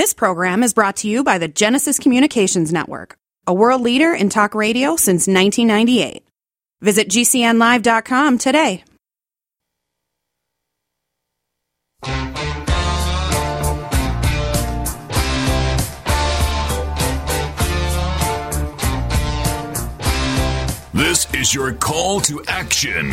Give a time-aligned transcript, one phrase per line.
[0.00, 4.30] This program is brought to you by the Genesis Communications Network, a world leader in
[4.30, 6.24] talk radio since 1998.
[6.80, 8.82] Visit GCNlive.com today.
[20.94, 23.12] This is your call to action.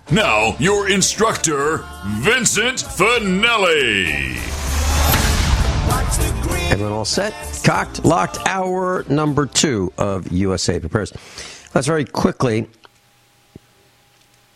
[0.11, 4.35] Now, your instructor, Vincent Finelli.
[6.69, 7.33] Everyone all set?
[7.63, 11.13] Cocked, locked, hour number two of USA Prepares.
[11.73, 12.67] Let's very quickly.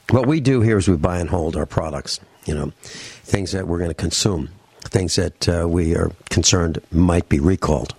[0.09, 3.66] What we do here is we buy and hold our products, you know, things that
[3.66, 4.50] we're going to consume,
[4.81, 7.95] things that uh, we are concerned might be recalled.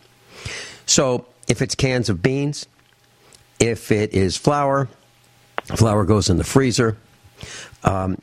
[0.84, 2.66] So if it's cans of beans,
[3.58, 4.90] if it is flour,
[5.74, 6.98] flour goes in the freezer
[7.84, 8.18] um,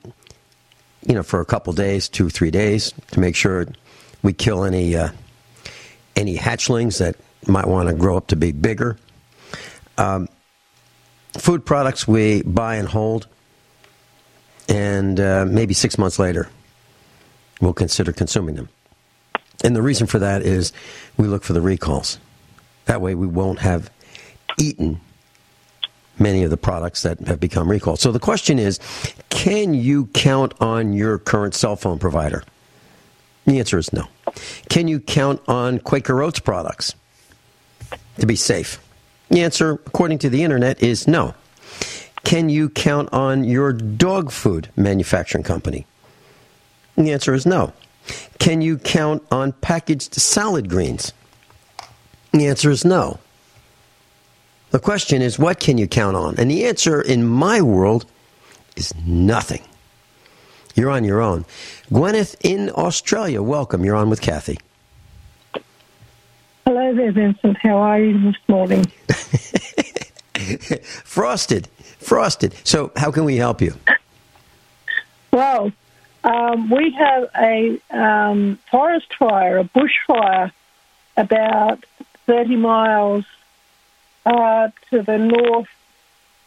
[1.05, 3.67] you know, for a couple days, two, three days, to make sure
[4.21, 5.09] we kill any uh,
[6.15, 7.15] any hatchlings that
[7.47, 8.97] might want to grow up to be bigger.
[9.97, 10.27] Um,
[11.37, 13.27] food products we buy and hold,
[14.69, 16.49] and uh, maybe six months later,
[17.61, 18.69] we'll consider consuming them.
[19.63, 20.73] And the reason for that is
[21.17, 22.19] we look for the recalls.
[22.85, 23.89] That way, we won't have
[24.57, 24.99] eaten
[26.23, 27.99] many of the products that have become recalled.
[27.99, 28.79] So the question is
[29.29, 32.43] can you count on your current cell phone provider?
[33.45, 34.07] The answer is no.
[34.69, 36.95] Can you count on Quaker Oats products
[38.17, 38.79] to be safe?
[39.29, 41.35] The answer, according to the internet, is no.
[42.23, 45.85] Can you count on your dog food manufacturing company?
[46.95, 47.73] The answer is no.
[48.39, 51.11] Can you count on packaged salad greens?
[52.31, 53.19] The answer is no.
[54.73, 56.33] The question is, what can you count on?
[56.39, 58.07] And the answer in my world
[58.75, 59.61] is nothing.
[60.73, 61.45] You're on your own.
[61.91, 63.85] Gwyneth in Australia, welcome.
[63.85, 64.57] You're on with Kathy.
[66.65, 67.55] Hello there, Vincent.
[67.57, 68.85] How are you this morning?
[71.03, 71.67] frosted,
[71.99, 72.55] frosted.
[72.63, 73.75] So, how can we help you?
[75.29, 75.71] Well,
[76.23, 80.51] um, we have a um, forest fire, a bushfire,
[81.15, 81.85] about
[82.25, 83.25] 30 miles
[84.25, 85.67] uh, to the north,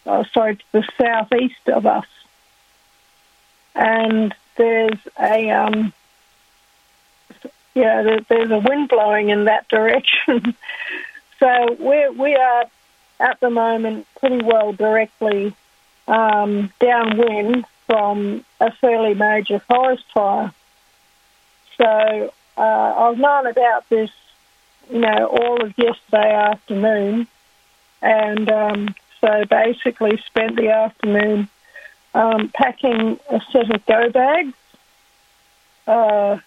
[0.06, 2.06] uh, sorry, to the southeast of us.
[3.74, 5.92] And there's a, um,
[7.74, 10.54] yeah, there's a wind blowing in that direction.
[11.38, 12.64] so we're, we are
[13.20, 15.54] at the moment pretty well directly
[16.08, 20.52] um, downwind from a fairly major forest fire.
[21.76, 24.10] So uh, I've known about this,
[24.90, 27.28] you know, all of yesterday afternoon
[28.02, 31.48] and um, so basically spent the afternoon
[32.14, 34.54] um, packing a set of go bags,
[35.86, 36.38] uh,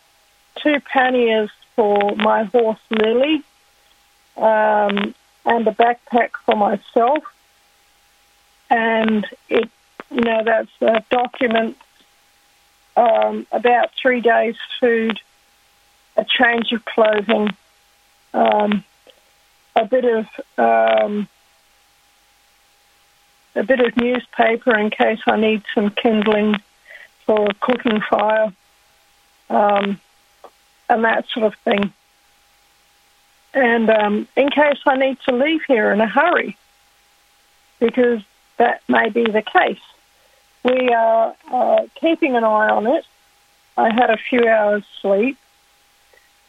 [0.56, 3.44] two panniers for my horse Lily,
[4.38, 5.14] um,
[5.46, 7.24] and a backpack for myself.
[8.70, 9.70] And it,
[10.12, 11.78] you know, that's a document
[12.96, 15.20] um, about three days' food,
[16.18, 17.56] a change of clothing,
[18.34, 18.84] um,
[19.76, 20.28] a bit of
[20.58, 21.28] um,
[23.56, 26.56] a bit of newspaper in case I need some kindling
[27.26, 28.52] for a cooking fire,
[29.50, 30.00] um,
[30.88, 31.94] and that sort of thing.
[33.54, 36.58] And um, in case I need to leave here in a hurry,
[37.80, 38.22] because
[38.58, 39.80] that may be the case.
[40.64, 43.06] We are uh, keeping an eye on it.
[43.78, 45.38] I had a few hours sleep,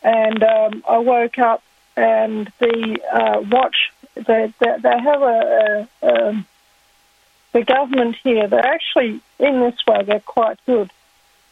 [0.03, 1.63] and um, I woke up
[1.97, 3.93] and the uh, watch.
[4.15, 6.47] They, they, they have a, a, a
[7.53, 10.91] the government here, they're actually, in this way, they're quite good.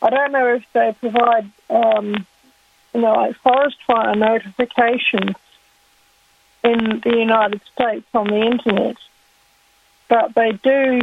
[0.01, 2.27] I don't know if they provide, um,
[2.95, 5.35] you know, like forest fire notifications
[6.63, 8.97] in the United States on the internet,
[10.09, 11.01] but they do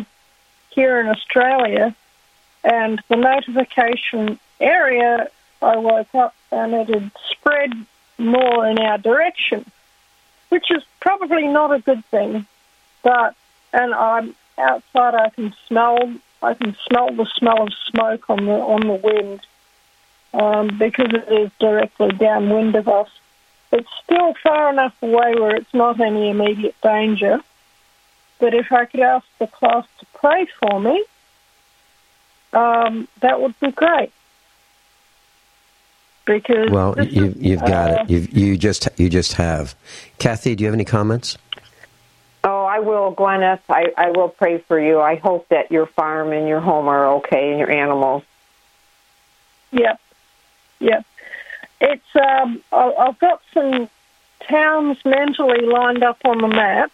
[0.70, 1.96] here in Australia.
[2.64, 5.30] And the notification area,
[5.62, 7.74] I woke up and it had spread
[8.18, 9.70] more in our direction,
[10.50, 12.46] which is probably not a good thing.
[13.04, 13.36] But
[13.74, 18.54] and I'm outside, I can smell I can smell the smell of smoke on the
[18.54, 19.42] on the wind
[20.34, 23.10] um, because it is directly downwind of us.
[23.72, 27.40] it's still far enough away where it's not any immediate danger.
[28.40, 31.04] But if I could ask the class to pray for me,
[32.52, 34.12] um, that would be great.
[36.26, 38.10] Because well, you, you've got uh, it.
[38.10, 39.76] You've, you just you just have.
[40.18, 41.38] Kathy, do you have any comments?
[42.86, 43.62] Will, Gwyneth.
[43.70, 45.02] I, I will pray for you.
[45.02, 48.24] I hope that your farm and your home are okay and your animals.
[49.72, 50.00] Yep,
[50.80, 51.06] yep.
[51.82, 53.90] It's um, I've got some
[54.48, 56.92] towns mentally lined up on the map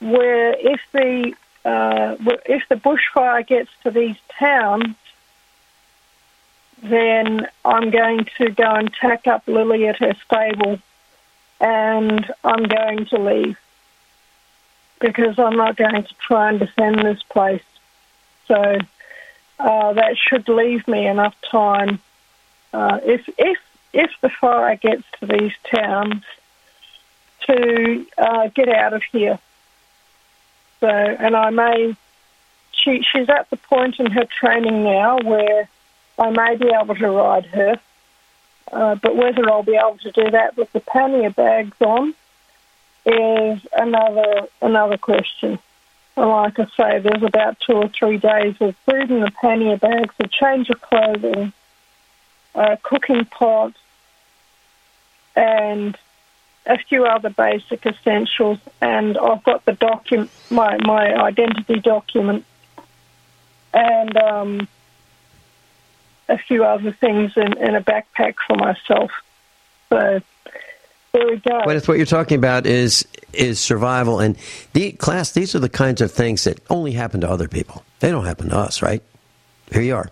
[0.00, 1.32] where if the
[1.64, 4.94] uh, if the bushfire gets to these towns,
[6.82, 10.78] then I'm going to go and tack up Lily at her stable,
[11.60, 13.58] and I'm going to leave
[15.00, 17.62] because I'm not going to try and defend this place.
[18.46, 18.78] So
[19.58, 21.98] uh, that should leave me enough time.
[22.72, 23.58] Uh, if if
[23.92, 26.22] if the fire gets to these towns,
[27.46, 29.38] to uh, get out of here.
[30.80, 31.96] So, and I may.
[32.72, 35.68] She she's at the point in her training now where
[36.18, 37.80] I may be able to ride her,
[38.72, 42.14] uh, but whether I'll be able to do that with the pannier bags on
[43.06, 45.58] is another another question.
[46.16, 49.78] And like I say, there's about two or three days of food in the pannier
[49.78, 51.52] bags, a change of clothing,
[52.54, 53.72] a cooking pot,
[55.34, 55.96] and
[56.66, 58.58] a few other basic essentials.
[58.80, 62.44] And I've got the document, my my identity document,
[63.72, 64.68] and um,
[66.28, 69.10] a few other things in, in a backpack for myself.
[69.88, 70.20] So
[71.12, 71.60] there we go.
[71.62, 74.36] Gwyneth, what you're talking about is is survival, and
[74.72, 75.32] the class.
[75.32, 77.84] These are the kinds of things that only happen to other people.
[78.00, 79.02] They don't happen to us, right?
[79.72, 80.10] Here you are.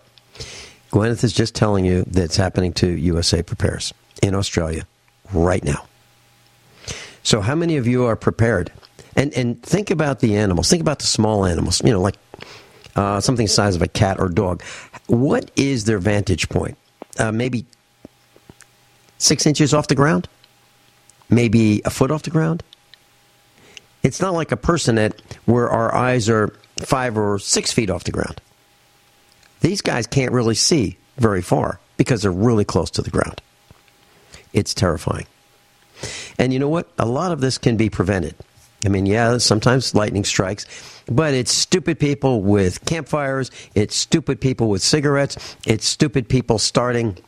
[0.91, 3.93] Gwyneth is just telling you that it's happening to USA Prepares
[4.23, 4.87] in Australia
[5.33, 5.85] right now.
[7.23, 8.73] So, how many of you are prepared?
[9.15, 10.69] And and think about the animals.
[10.69, 11.83] Think about the small animals.
[11.85, 12.17] You know, like
[12.97, 14.63] uh, something the size of a cat or dog.
[15.07, 16.77] What is their vantage point?
[17.19, 17.67] Uh, maybe
[19.19, 20.29] six inches off the ground
[21.29, 22.63] maybe a foot off the ground.
[24.03, 28.05] It's not like a person at where our eyes are five or six feet off
[28.05, 28.41] the ground.
[29.61, 33.41] These guys can't really see very far because they're really close to the ground.
[34.53, 35.27] It's terrifying.
[36.39, 36.89] And you know what?
[36.99, 38.37] A lot of this can be prevented.
[38.87, 40.65] I mean, yeah, sometimes lightning strikes,
[41.07, 47.19] but it's stupid people with campfires, it's stupid people with cigarettes, it's stupid people starting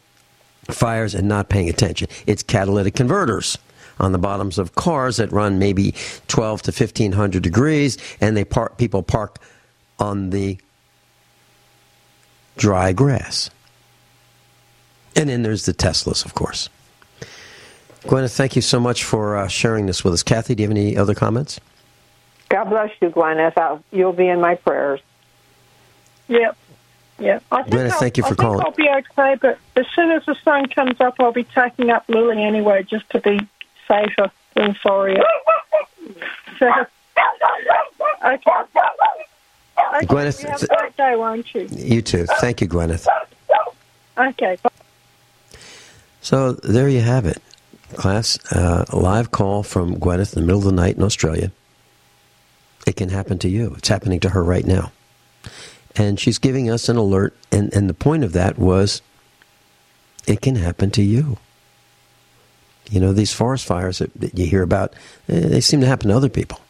[0.70, 2.06] fires and not paying attention.
[2.28, 3.58] It's catalytic converters
[4.00, 5.94] on the bottoms of cars that run maybe
[6.28, 9.38] 12 to 1500 degrees and they park people park
[9.98, 10.58] on the
[12.56, 13.50] dry grass.
[15.16, 16.68] And then there's the Teslas, of course.
[18.02, 20.22] Gwyneth, thank you so much for uh, sharing this with us.
[20.22, 21.60] Kathy, do you have any other comments?
[22.48, 23.56] God bless you, Gwyneth.
[23.56, 25.00] I'll, you'll be in my prayers.
[26.28, 26.56] Yep.
[27.18, 28.60] Yeah, I think, Gwyneth, thank you for I calling.
[28.60, 31.90] think I'll be okay, but as soon as the sun comes up, I'll be taking
[31.90, 33.40] up Lily anyway, just to be
[33.90, 35.16] safer than sorry.
[36.58, 36.66] So,
[38.24, 38.50] okay.
[39.94, 40.06] Okay.
[40.06, 41.68] Gwyneth, You have a great day, won't you?
[41.70, 42.26] You too.
[42.40, 43.06] Thank you, Gwyneth.
[44.16, 44.56] Okay.
[44.62, 44.70] Bye.
[46.20, 47.38] So there you have it,
[47.94, 48.38] class.
[48.52, 51.50] Uh, a live call from Gwyneth in the middle of the night in Australia.
[52.86, 53.74] It can happen to you.
[53.78, 54.92] It's happening to her right now.
[55.96, 59.02] And she's giving us an alert, and, and the point of that was
[60.26, 61.38] it can happen to you.
[62.90, 64.94] You know, these forest fires that, that you hear about,
[65.28, 66.60] eh, they seem to happen to other people.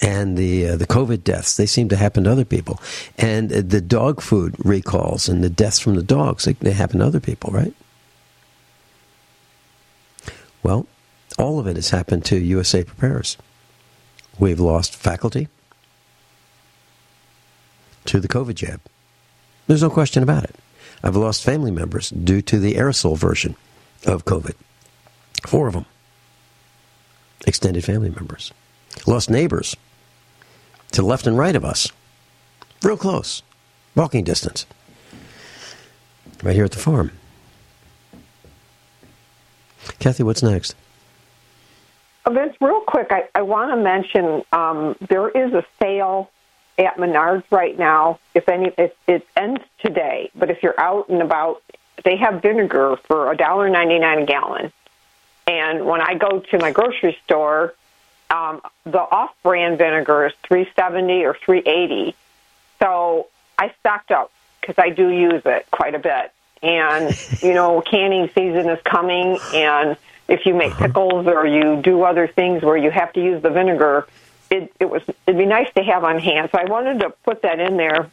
[0.00, 2.80] And the uh, the COVID deaths, they seem to happen to other people.
[3.16, 7.00] And uh, the dog food recalls and the deaths from the dogs, they, they happen
[7.00, 7.74] to other people, right?
[10.62, 10.86] Well,
[11.36, 13.36] all of it has happened to USA Preparers.
[14.38, 15.48] We've lost faculty
[18.04, 18.80] to the COVID jab.
[19.66, 20.54] There's no question about it.
[21.02, 23.56] I've lost family members due to the aerosol version
[24.06, 24.54] of COVID.
[25.46, 25.86] Four of them.
[27.46, 28.52] Extended family members.
[29.06, 29.76] Lost neighbors
[30.92, 31.90] to the left and right of us.
[32.82, 33.42] Real close.
[33.94, 34.66] Walking distance.
[36.42, 37.12] Right here at the farm.
[39.98, 40.74] Kathy, what's next?
[42.24, 46.30] Uh, Vince, real quick, I, I want to mention um, there is a sale
[46.78, 48.20] at Menards right now.
[48.34, 51.62] If any, if it ends today, but if you're out and about,
[52.04, 54.72] they have vinegar for a dollar ninety nine a gallon.
[55.46, 57.74] And when I go to my grocery store,
[58.30, 62.14] um, the off-brand vinegar is three seventy or three eighty.
[62.78, 63.28] So
[63.58, 66.32] I stocked up because I do use it quite a bit.
[66.62, 69.96] And you know, canning season is coming, and
[70.28, 73.50] if you make pickles or you do other things where you have to use the
[73.50, 74.06] vinegar,
[74.50, 76.50] it, it was it'd be nice to have on hand.
[76.52, 78.10] So I wanted to put that in there.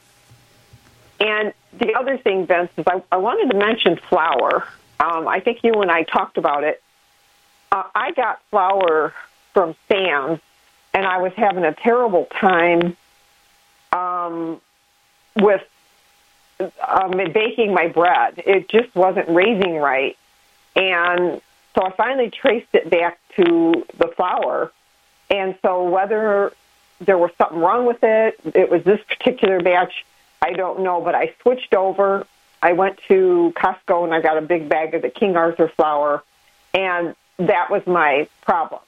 [1.19, 4.67] And the other thing, Vince, is I, I wanted to mention flour.
[5.00, 6.81] Um, I think you and I talked about it.
[7.72, 9.13] Uh, I got flour
[9.53, 10.39] from Sam's,
[10.93, 12.95] and I was having a terrible time
[13.91, 14.62] um,
[15.36, 15.63] with
[16.60, 18.41] um, baking my bread.
[18.45, 20.17] It just wasn't raising right.
[20.75, 21.41] And
[21.74, 24.72] so I finally traced it back to the flour.
[25.29, 26.53] And so whether
[27.00, 30.05] there was something wrong with it, it was this particular batch,
[30.46, 31.02] I don't know.
[31.02, 32.25] But I switched over.
[32.62, 36.24] I went to Costco and I got a big bag of the King Arthur flour,
[36.74, 38.82] and that was my problem.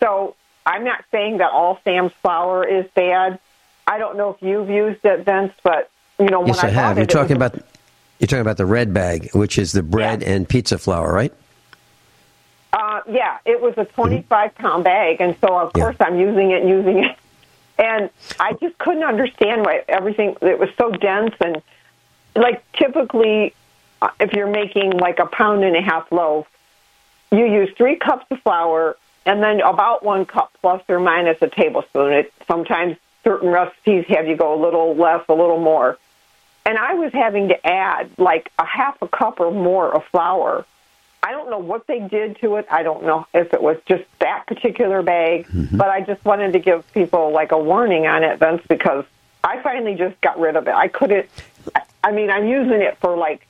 [0.00, 3.38] So I'm not saying that all Sam's flour is bad.
[3.86, 6.70] I don't know if you've used it, Vince, but you know when yes, I, I
[6.70, 6.96] have.
[6.98, 7.54] It, you're talking about
[8.18, 10.30] you're talking about the red bag, which is the bread Yeah.
[10.32, 11.32] and pizza flour, right?
[12.72, 15.82] Uh, yeah, it was a 25 pound bag, and so of Yeah.
[15.84, 17.16] course I'm using it, and using it,
[17.80, 20.36] and I just couldn't understand why everything.
[20.42, 21.62] It was so dense, and
[22.36, 23.54] like typically,
[24.02, 26.46] uh, if you're making like a pound and a half loaf,
[27.32, 31.48] you use three cups of flour and then about one cup plus or minus a
[31.48, 32.12] tablespoon.
[32.12, 35.98] It sometimes certain recipes have you go a little less, a little more,
[36.66, 40.66] and I was having to add like a half a cup or more of flour.
[41.22, 42.66] I don't know what they did to it.
[42.70, 46.58] I don't know if it was just that particular bag, but I just wanted to
[46.58, 49.04] give people like a warning on it, Vince, because
[49.44, 50.74] I finally just got rid of it.
[50.74, 51.28] I couldn't.
[51.74, 53.46] I- I mean, I'm using it for like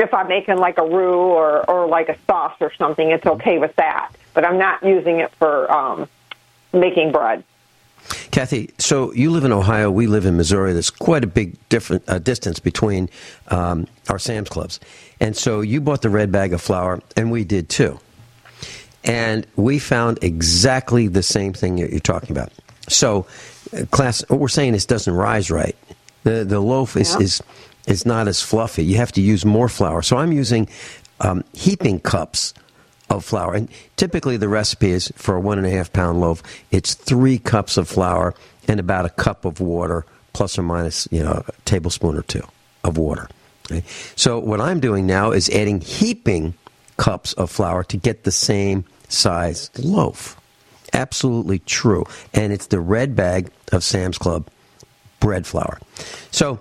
[0.00, 3.10] if I'm making like a roux or or like a sauce or something.
[3.10, 6.08] It's okay with that, but I'm not using it for um,
[6.72, 7.44] making bread.
[8.30, 10.72] Kathy, so you live in Ohio, we live in Missouri.
[10.72, 13.08] There's quite a big different uh, distance between
[13.48, 14.80] um, our Sam's Clubs,
[15.20, 17.98] and so you bought the red bag of flour, and we did too.
[19.04, 22.52] And we found exactly the same thing that you're talking about.
[22.88, 23.26] So,
[23.76, 25.76] uh, class, what we're saying is doesn't rise right.
[26.24, 27.20] The the loaf is Yeah.
[27.24, 27.42] is
[27.86, 28.84] is not as fluffy.
[28.84, 30.02] You have to use more flour.
[30.02, 30.68] So I'm using
[31.20, 32.54] um, heaping cups
[33.18, 33.54] of flour.
[33.54, 37.38] And typically, the recipe is for a one and a half pound loaf, it's three
[37.38, 38.34] cups of flour
[38.68, 42.42] and about a cup of water, plus or minus, you know, a tablespoon or two
[42.84, 43.28] of water.
[43.70, 43.84] Okay?
[44.16, 46.54] So, what I'm doing now is adding heaping
[46.96, 50.36] cups of flour to get the same size loaf.
[50.92, 52.04] Absolutely true.
[52.34, 54.48] And it's the red bag of Sam's Club
[55.20, 55.78] bread flour.
[56.30, 56.60] So,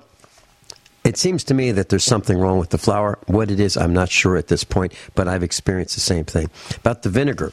[1.03, 3.17] it seems to me that there's something wrong with the flour.
[3.25, 6.49] What it is, I'm not sure at this point, but I've experienced the same thing.
[6.77, 7.51] About the vinegar.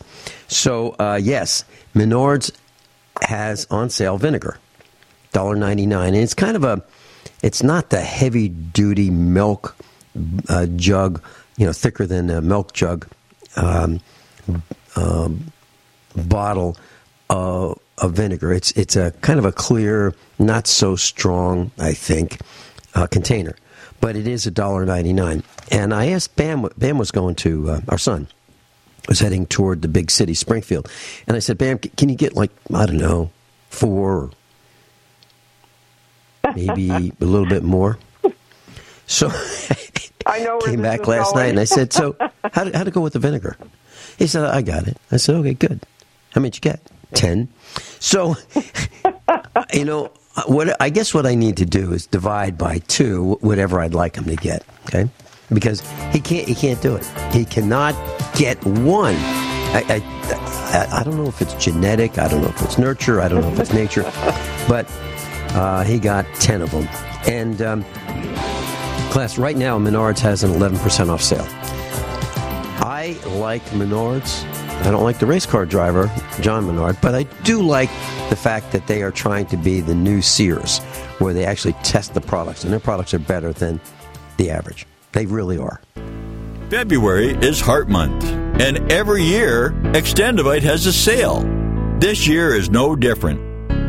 [0.49, 1.65] So, uh, yes,
[1.95, 2.51] Menards
[3.23, 4.59] has on sale vinegar,
[5.33, 6.09] $1.99.
[6.09, 6.85] And it's kind of a,
[7.43, 9.75] it's not the heavy duty milk
[10.49, 11.23] uh, jug,
[11.57, 13.09] you know, thicker than a milk jug
[13.57, 14.01] um,
[14.95, 15.53] um,
[16.15, 16.77] bottle
[17.31, 18.53] of, of vinegar.
[18.53, 22.41] It's, it's a kind of a clear, not so strong, I think
[22.95, 23.57] uh, container,
[24.01, 25.43] but it is a dollar ninety nine.
[25.71, 26.69] And I asked Bam.
[26.77, 28.29] Bam was going to uh, our son
[29.09, 30.91] was heading toward the big city, Springfield,
[31.27, 33.31] and I said, Bam, can you get like I don't know,
[33.71, 34.31] four,
[36.45, 36.91] or maybe
[37.21, 37.99] a little bit more?
[39.07, 39.31] So
[40.27, 41.45] I know came back last going.
[41.45, 42.15] night, and I said, so
[42.53, 43.57] how to, how to go with the vinegar?
[44.19, 44.99] He said, I got it.
[45.11, 45.81] I said, okay, good.
[46.33, 46.81] How many did you get?
[47.15, 47.49] Ten.
[48.01, 48.37] So,
[49.73, 50.13] you know,
[50.47, 54.17] what I guess what I need to do is divide by two whatever I'd like
[54.17, 54.65] him to get.
[54.87, 55.09] Okay,
[55.53, 55.81] because
[56.13, 57.05] he can't he can't do it.
[57.33, 57.95] He cannot
[58.37, 59.15] get one.
[59.71, 62.19] I, I, I, I don't know if it's genetic.
[62.19, 63.21] I don't know if it's nurture.
[63.21, 64.11] I don't know if it's nature.
[64.69, 64.87] But
[65.55, 66.87] uh, he got ten of them.
[67.27, 67.85] And um,
[69.11, 71.47] class right now, Menards has an eleven percent off sale.
[72.81, 74.45] I like Menards.
[74.85, 77.91] I don't like the race car driver, John Menard, but I do like
[78.31, 80.79] the fact that they are trying to be the new Sears,
[81.19, 83.81] where they actually test the products, and their products are better than
[84.37, 84.87] the average.
[85.13, 85.81] They really are.
[86.71, 88.25] February is Heart Month,
[88.61, 91.41] and every year, Extendovite has a sale.
[91.99, 93.41] This year is no different.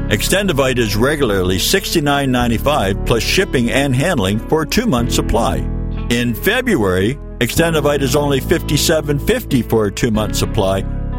[0.10, 5.58] Extendovite is regularly $69.95 plus shipping and handling for a two month supply.
[6.10, 10.84] In February, Extendovite is only $57.50 for a two month supply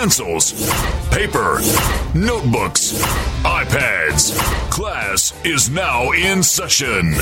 [0.00, 0.52] Pencils,
[1.10, 1.60] paper,
[2.14, 2.94] notebooks,
[3.44, 4.32] iPads.
[4.70, 7.12] Class is now in session.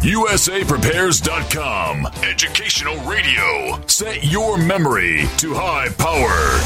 [0.00, 2.06] USAPrepares.com.
[2.22, 3.78] Educational radio.
[3.86, 6.58] Set your memory to high power.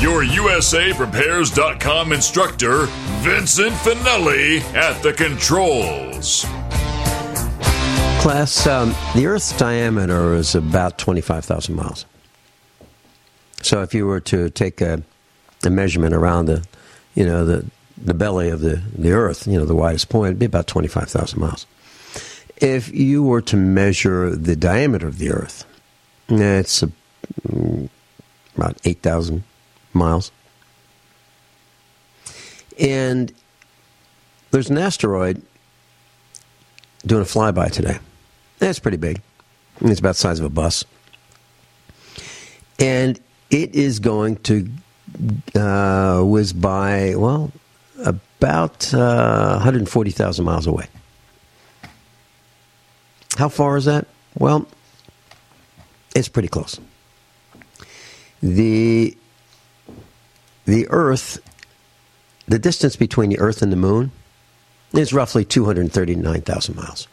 [0.00, 2.86] Your USAPrepares.com instructor,
[3.22, 6.44] Vincent Finelli, at the controls.
[8.22, 12.06] Class, um, the Earth's diameter is about 25,000 miles.
[13.66, 15.02] So if you were to take a,
[15.64, 16.64] a measurement around the,
[17.16, 17.66] you know, the,
[18.00, 21.40] the belly of the, the Earth, you know, the widest point, it'd be about 25,000
[21.40, 21.66] miles.
[22.58, 25.64] If you were to measure the diameter of the Earth,
[26.28, 26.92] it's a,
[27.48, 27.88] mm,
[28.56, 29.42] about 8,000
[29.92, 30.30] miles.
[32.78, 33.32] And
[34.52, 35.42] there's an asteroid
[37.04, 37.98] doing a flyby today.
[38.60, 39.20] It's pretty big.
[39.80, 40.84] It's about the size of a bus.
[42.78, 43.18] And
[43.50, 44.68] it is going to
[45.54, 47.52] uh, whiz by, well,
[48.04, 50.86] about uh, 140,000 miles away.
[53.36, 54.06] How far is that?
[54.38, 54.66] Well,
[56.14, 56.80] it's pretty close.
[58.42, 59.16] The
[60.64, 61.38] the Earth,
[62.48, 64.10] the distance between the Earth and the Moon
[64.92, 67.06] is roughly 239,000 miles.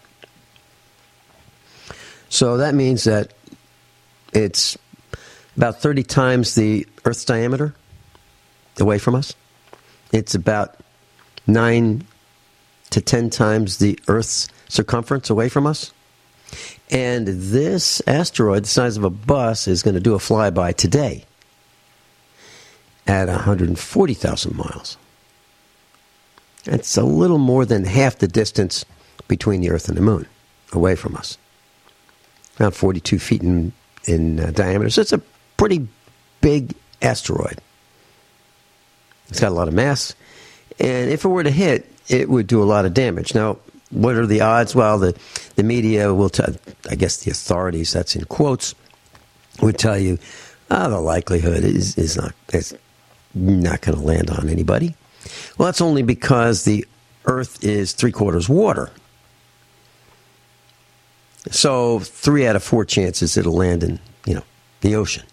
[2.30, 3.34] So that means that
[4.34, 4.78] it's
[5.58, 7.74] about 30 times the Earth's diameter
[8.80, 9.34] away from us.
[10.12, 10.78] It's about
[11.48, 12.06] 9
[12.92, 15.92] to 10 times the Earth's circumference away from us.
[16.92, 21.26] And this asteroid, the size of a bus, is going to do a flyby today
[23.08, 24.98] at 140,000 miles.
[26.66, 28.86] That's a little more than half the distance
[29.28, 30.28] between the Earth and the Moon
[30.72, 31.38] away from us.
[32.60, 33.74] Around 42 feet in,
[34.06, 34.90] in uh, diameter.
[34.90, 35.22] So it's a
[35.58, 35.88] pretty
[36.42, 37.60] big asteroid.
[39.30, 40.16] It's got a lot of mass,
[40.80, 43.34] and if it were to hit, it would do a lot of damage.
[43.34, 43.58] Now,
[43.90, 44.76] what are the odds?
[44.76, 45.18] Well, the,
[45.56, 46.54] the media will tell,
[46.90, 48.76] I guess the authorities, that's in quotes,
[49.62, 50.20] would tell you
[50.74, 52.76] oh, the likelihood is, is not, is
[53.34, 54.96] not going to land on anybody.
[55.58, 56.86] Well, that's only because the
[57.26, 58.90] Earth is three quarters water.
[61.52, 64.44] So, three out of four chances it'll land in, you know,
[64.82, 65.24] the ocean.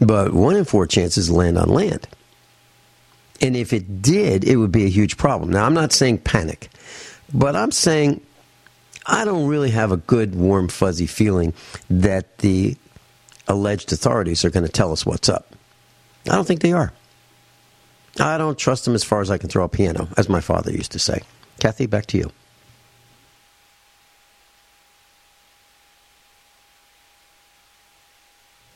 [0.00, 2.06] But one in four chances land on land.
[3.40, 5.50] And if it did, it would be a huge problem.
[5.50, 6.70] Now, I'm not saying panic,
[7.32, 8.20] but I'm saying
[9.06, 11.52] I don't really have a good, warm, fuzzy feeling
[11.90, 12.76] that the
[13.46, 15.54] alleged authorities are going to tell us what's up.
[16.28, 16.92] I don't think they are.
[18.18, 20.72] I don't trust them as far as I can throw a piano, as my father
[20.72, 21.22] used to say.
[21.60, 22.32] Kathy, back to you.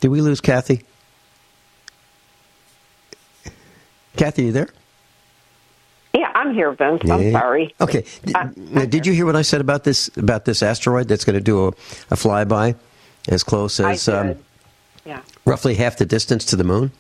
[0.01, 0.83] Did we lose Kathy?
[4.21, 4.69] Kathy, you there?
[6.13, 7.11] Yeah, I'm here, Vince.
[7.11, 7.75] I'm sorry.
[7.81, 8.05] Okay.
[8.35, 11.39] Uh, now, did you hear what I said about this about this asteroid that's going
[11.39, 12.75] to do a, a flyby
[13.29, 14.37] as close as um,
[15.07, 15.23] yeah.
[15.47, 16.93] roughly half the distance to the moon?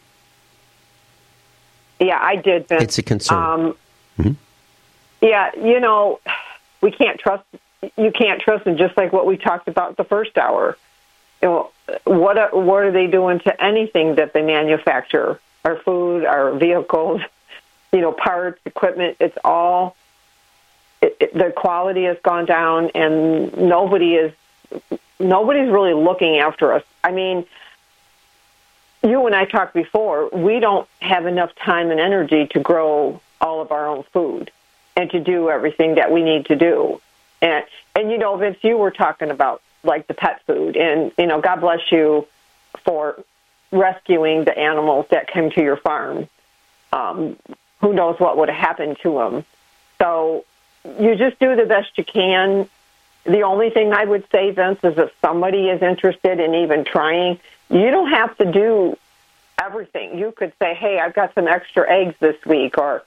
[1.98, 2.84] Yeah, I did, Vince.
[2.84, 3.38] It's a concern.
[3.38, 3.76] Um,
[4.18, 4.36] Mhm.
[5.20, 6.20] Yeah, you know,
[6.80, 7.44] we can't trust.
[7.98, 8.78] You can't trust them.
[8.78, 10.78] Just like what we talked about the first hour.
[11.42, 11.70] You know,
[12.04, 15.38] what are, what are they doing to anything that they manufacture?
[15.64, 17.22] Our food, our vehicles,
[17.92, 19.16] you know, parts, equipment.
[19.20, 19.96] It's all.
[21.02, 24.32] It, it, the quality has gone down, and nobody is.
[25.18, 26.82] Nobody's really looking after us.
[27.04, 27.46] I mean,
[29.02, 33.60] you and I talked before, we don't have enough time and energy to grow all
[33.60, 34.50] of our own food
[34.96, 37.00] and to do everything that we need to do.
[37.40, 41.26] And and you know, Vince, you were talking about like the pet food, and you
[41.26, 42.26] know, God bless you
[42.84, 43.22] for
[43.72, 46.28] rescuing the animals that came to your farm.
[46.92, 47.36] Um,
[47.80, 49.44] who knows what would have happened to them?
[49.98, 50.44] So
[50.98, 52.68] you just do the best you can.
[53.24, 57.38] The only thing I would say, Vince, is if somebody is interested in even trying,
[57.68, 58.96] you don't have to do
[59.60, 60.18] everything.
[60.18, 63.02] You could say, "Hey, I've got some extra eggs this week," or,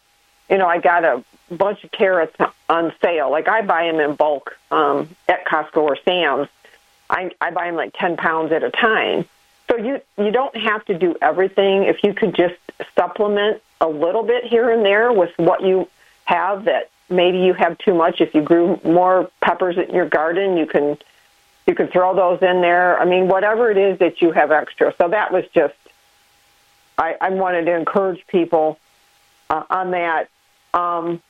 [0.49, 2.35] you know, I got a bunch of carrots
[2.69, 3.31] on sale.
[3.31, 6.47] Like I buy them in bulk um, at Costco or Sam's.
[7.09, 9.25] I, I buy them like ten pounds at a time.
[9.69, 11.83] So you you don't have to do everything.
[11.83, 12.55] If you could just
[12.95, 15.87] supplement a little bit here and there with what you
[16.25, 18.21] have that maybe you have too much.
[18.21, 20.97] If you grew more peppers in your garden, you can
[21.65, 22.99] you can throw those in there.
[22.99, 24.93] I mean, whatever it is that you have extra.
[24.97, 25.75] So that was just
[26.97, 28.79] I, I wanted to encourage people
[29.49, 30.29] uh, on that.
[30.73, 31.21] Um,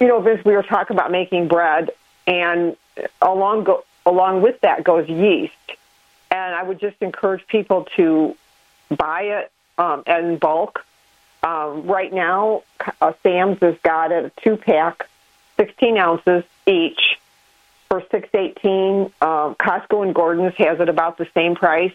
[0.00, 1.90] you know, Vince, we were talking about making bread,
[2.26, 2.76] and
[3.20, 5.54] along go, along with that goes yeast.
[6.32, 8.34] And I would just encourage people to
[8.90, 10.84] buy it um, in bulk.
[11.42, 12.62] Um, right now,
[13.00, 15.08] uh, Sam's has got it a two pack,
[15.58, 17.18] 16 ounces each
[17.92, 19.12] for six eighteen.
[19.20, 21.92] Um, Costco and Gordon's has it about the same price.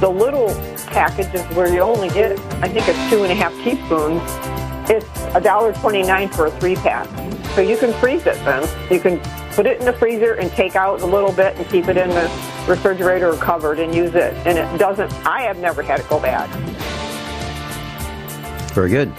[0.00, 0.48] The little
[0.86, 4.22] packages where you only get, I think it's two and a half teaspoons.
[4.88, 7.06] It's a dollar twenty nine for a three pack.
[7.54, 8.66] So you can freeze it then.
[8.90, 9.20] You can
[9.56, 12.10] put it in the freezer and take out a little bit and keep it in
[12.10, 12.30] the
[12.68, 14.34] refrigerator or covered and use it.
[14.46, 15.10] And it doesn't.
[15.26, 16.46] I have never had it go bad.
[18.72, 19.10] Very good.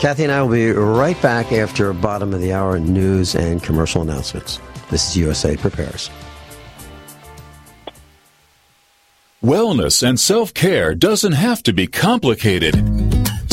[0.00, 4.00] Kathy and I will be right back after bottom of the hour news and commercial
[4.00, 4.58] announcements.
[4.90, 6.10] This is USA Prepares.
[9.42, 12.74] Wellness and self care doesn't have to be complicated.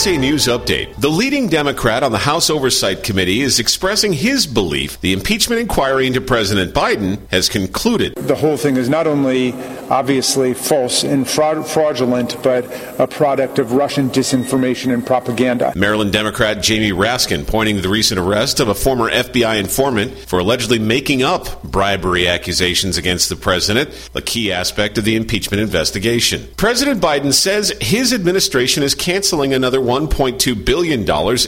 [0.00, 0.94] USA News Update.
[0.98, 6.06] The leading Democrat on the House Oversight Committee is expressing his belief the impeachment inquiry
[6.06, 8.14] into President Biden has concluded.
[8.14, 9.52] The whole thing is not only
[9.90, 12.64] obviously false and fraud- fraudulent, but
[12.98, 15.72] a product of Russian disinformation and propaganda.
[15.76, 20.38] Maryland Democrat Jamie Raskin pointing to the recent arrest of a former FBI informant for
[20.38, 26.48] allegedly making up bribery accusations against the president, a key aspect of the impeachment investigation.
[26.56, 31.00] President Biden says his administration is canceling another $1.2 billion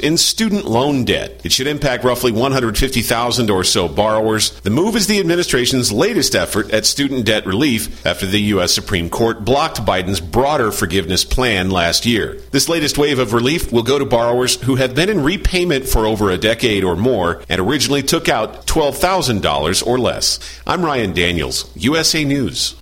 [0.02, 1.40] in student loan debt.
[1.44, 4.50] It should impact roughly 150,000 or so borrowers.
[4.62, 8.74] The move is the administration's latest effort at student debt relief after the U.S.
[8.74, 12.40] Supreme Court blocked Biden's broader forgiveness plan last year.
[12.50, 16.04] This latest wave of relief will go to borrowers who have been in repayment for
[16.04, 20.40] over a decade or more and originally took out $12,000 or less.
[20.66, 22.81] I'm Ryan Daniels, USA News.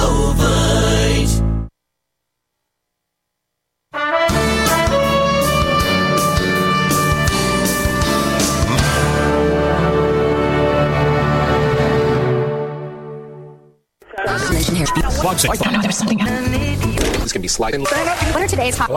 [14.67, 17.81] There's something This can be sliding.
[17.81, 18.89] What are today's hot?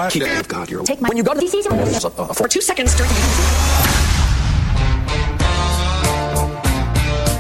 [0.49, 1.65] God, you're Take my when you go to DC
[2.05, 3.11] uh, for two seconds during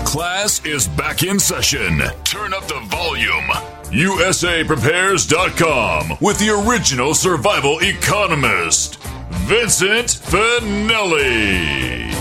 [0.06, 2.02] Class is back in session.
[2.24, 3.50] Turn up the volume.
[3.90, 8.96] USAPrepares.com with the original survival economist,
[9.30, 12.13] Vincent Finelli.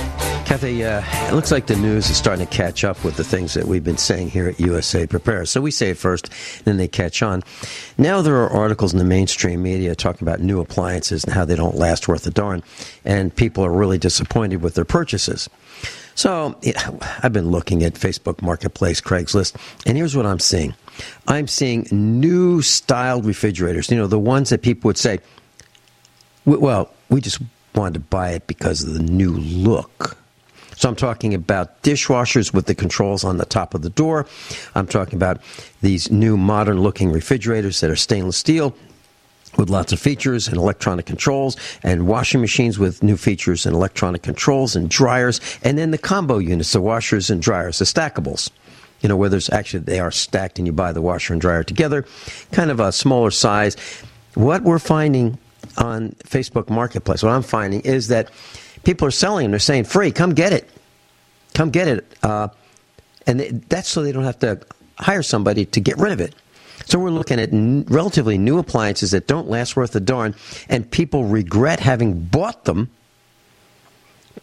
[0.45, 3.53] Kathy, uh, it looks like the news is starting to catch up with the things
[3.53, 5.45] that we've been saying here at USA Prepare.
[5.45, 6.29] So we say it first,
[6.65, 7.43] then they catch on.
[7.97, 11.55] Now there are articles in the mainstream media talking about new appliances and how they
[11.55, 12.61] don't last worth a darn,
[13.05, 15.49] and people are really disappointed with their purchases.
[16.13, 16.55] So
[17.23, 19.55] I've been looking at Facebook Marketplace, Craigslist,
[19.87, 20.75] and here's what I'm seeing.
[21.27, 23.89] I'm seeing new styled refrigerators.
[23.89, 25.19] You know, the ones that people would say,
[26.45, 27.39] well, we just
[27.73, 30.17] wanted to buy it because of the new look.
[30.75, 34.25] So I'm talking about dishwashers with the controls on the top of the door.
[34.75, 35.41] I'm talking about
[35.81, 38.75] these new modern looking refrigerators that are stainless steel
[39.57, 44.23] with lots of features and electronic controls and washing machines with new features and electronic
[44.23, 48.49] controls and dryers and then the combo units, the washers and dryers, the stackables.
[49.01, 51.63] You know, where there's actually they are stacked and you buy the washer and dryer
[51.63, 52.05] together,
[52.53, 53.75] kind of a smaller size.
[54.33, 55.37] What we're finding
[55.77, 58.29] on Facebook Marketplace, what I'm finding is that
[58.83, 59.51] people are selling them.
[59.51, 60.69] They're saying free, come get it,
[61.53, 62.49] come get it, uh,
[63.25, 64.59] and they, that's so they don't have to
[64.97, 66.35] hire somebody to get rid of it.
[66.85, 70.35] So we're looking at n- relatively new appliances that don't last worth a darn,
[70.69, 72.89] and people regret having bought them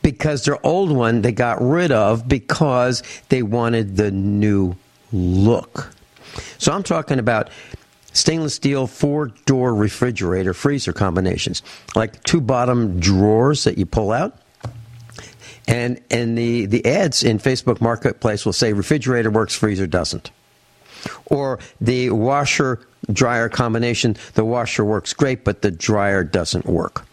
[0.03, 4.77] because their old one they got rid of because they wanted the new
[5.13, 5.93] look.
[6.59, 7.51] So I'm talking about
[8.13, 11.63] stainless steel four door refrigerator freezer combinations,
[11.95, 14.37] like two bottom drawers that you pull out.
[15.69, 20.31] And and the, the ads in Facebook Marketplace will say refrigerator works, freezer doesn't.
[21.27, 22.81] Or the washer
[23.13, 27.07] dryer combination, the washer works great, but the dryer doesn't work.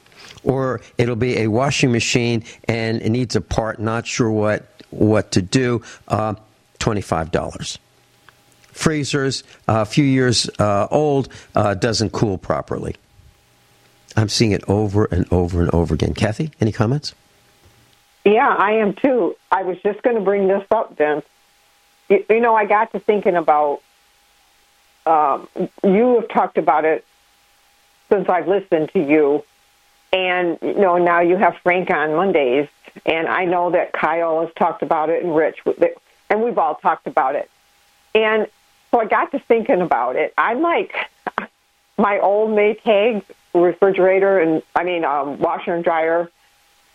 [0.43, 5.31] Or it'll be a washing machine and it needs a part, not sure what what
[5.31, 6.35] to do, uh,
[6.79, 7.77] twenty five dollars
[8.77, 12.95] freezers, uh, a few years uh, old, uh, doesn't cool properly.
[14.15, 16.13] I'm seeing it over and over and over again.
[16.13, 17.13] Kathy, any comments?
[18.25, 19.35] Yeah, I am too.
[19.51, 21.25] I was just going to bring this up, Vince.
[22.09, 23.81] You, you know, I got to thinking about.
[25.05, 25.47] Um,
[25.83, 27.05] you have talked about it
[28.09, 29.43] since I've listened to you,
[30.11, 32.67] and you know now you have Frank on Mondays,
[33.05, 35.59] and I know that Kyle has talked about it, and Rich,
[36.29, 37.49] and we've all talked about it.
[38.13, 38.47] And
[38.91, 40.33] so I got to thinking about it.
[40.37, 40.95] I'm like
[41.97, 43.23] my old Maytag
[43.53, 46.29] refrigerator and I mean um, washer and dryer.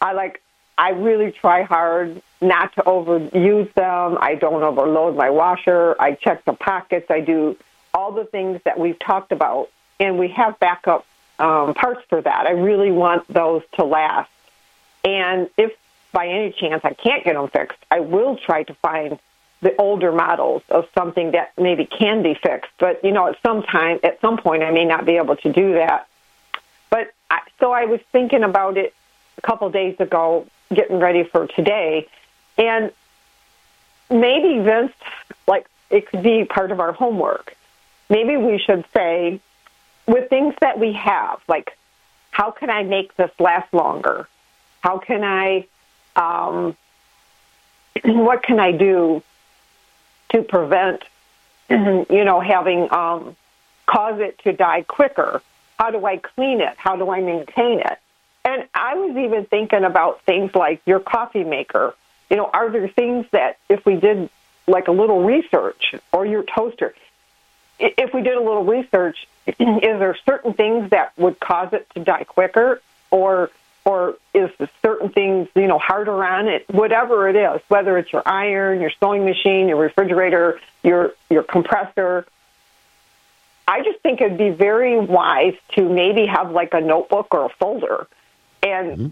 [0.00, 0.42] I like
[0.78, 4.18] I really try hard not to overuse them.
[4.20, 5.94] I don't overload my washer.
[6.00, 7.11] I check the pockets.
[7.11, 7.57] I do
[7.94, 9.68] all the things that we've talked about,
[10.00, 11.07] and we have backup
[11.38, 12.46] um, parts for that.
[12.46, 14.31] I really want those to last.
[15.05, 15.72] And if
[16.12, 19.18] by any chance I can't get them fixed, I will try to find
[19.62, 22.72] the older models of something that maybe can be fixed.
[22.79, 25.53] But you know, at some time, at some point, I may not be able to
[25.53, 26.09] do that.
[26.90, 28.92] But I, so I was thinking about it
[29.38, 32.09] a couple days ago, getting ready for today,
[32.59, 32.92] and
[34.11, 34.92] maybe Vince,
[35.46, 37.57] like it could be part of our homework.
[38.11, 39.40] Maybe we should say,
[40.07, 41.77] with things that we have, like
[42.33, 44.27] how can I make this last longer?
[44.81, 45.66] How can I,
[46.16, 46.77] um,
[48.05, 49.22] what can I do
[50.32, 51.02] to prevent,
[51.70, 53.36] you know, having um,
[53.86, 55.42] cause it to die quicker?
[55.78, 56.76] How do I clean it?
[56.76, 57.98] How do I maintain it?
[58.44, 61.94] And I was even thinking about things like your coffee maker.
[62.30, 64.30] You know, are there things that if we did
[64.66, 66.94] like a little research or your toaster,
[67.78, 72.00] if we did a little research, is there certain things that would cause it to
[72.00, 73.50] die quicker or
[73.84, 78.22] or is certain things you know harder on it whatever it is whether it's your
[78.26, 82.24] iron your sewing machine your refrigerator your your compressor
[83.66, 87.48] i just think it'd be very wise to maybe have like a notebook or a
[87.48, 88.06] folder
[88.62, 89.06] and mm-hmm.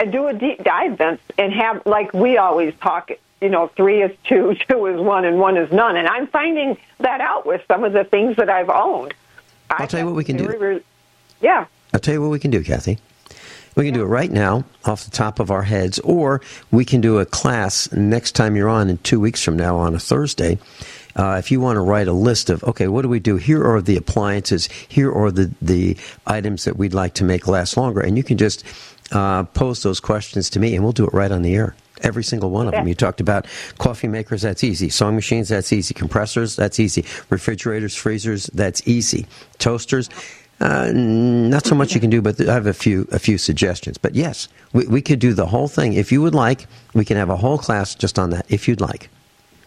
[0.00, 3.10] and do a deep dive then and have like we always talk
[3.40, 5.96] you know three is two two is one and one is none.
[5.96, 9.14] And i'm finding that out with some of the things that i've owned.
[9.70, 10.82] I'll tell you what we can do.
[11.40, 11.64] yeah.
[11.94, 12.98] I'll tell you what we can do kathy
[13.74, 17.00] we can do it right now off the top of our heads, or we can
[17.00, 20.58] do a class next time you're on in two weeks from now on a Thursday.
[21.14, 23.36] Uh, if you want to write a list of, okay, what do we do?
[23.36, 24.66] Here are the appliances.
[24.88, 28.00] Here are the, the items that we'd like to make last longer.
[28.00, 28.64] And you can just
[29.10, 31.74] uh, pose those questions to me, and we'll do it right on the air.
[32.00, 32.88] Every single one of them.
[32.88, 33.46] You talked about
[33.78, 34.88] coffee makers, that's easy.
[34.88, 35.94] Sewing machines, that's easy.
[35.94, 37.04] Compressors, that's easy.
[37.30, 39.26] Refrigerators, freezers, that's easy.
[39.58, 40.08] Toasters,
[40.62, 43.98] uh, not so much you can do, but I have a few a few suggestions.
[43.98, 46.66] But yes, we, we could do the whole thing if you would like.
[46.94, 49.10] We can have a whole class just on that if you'd like.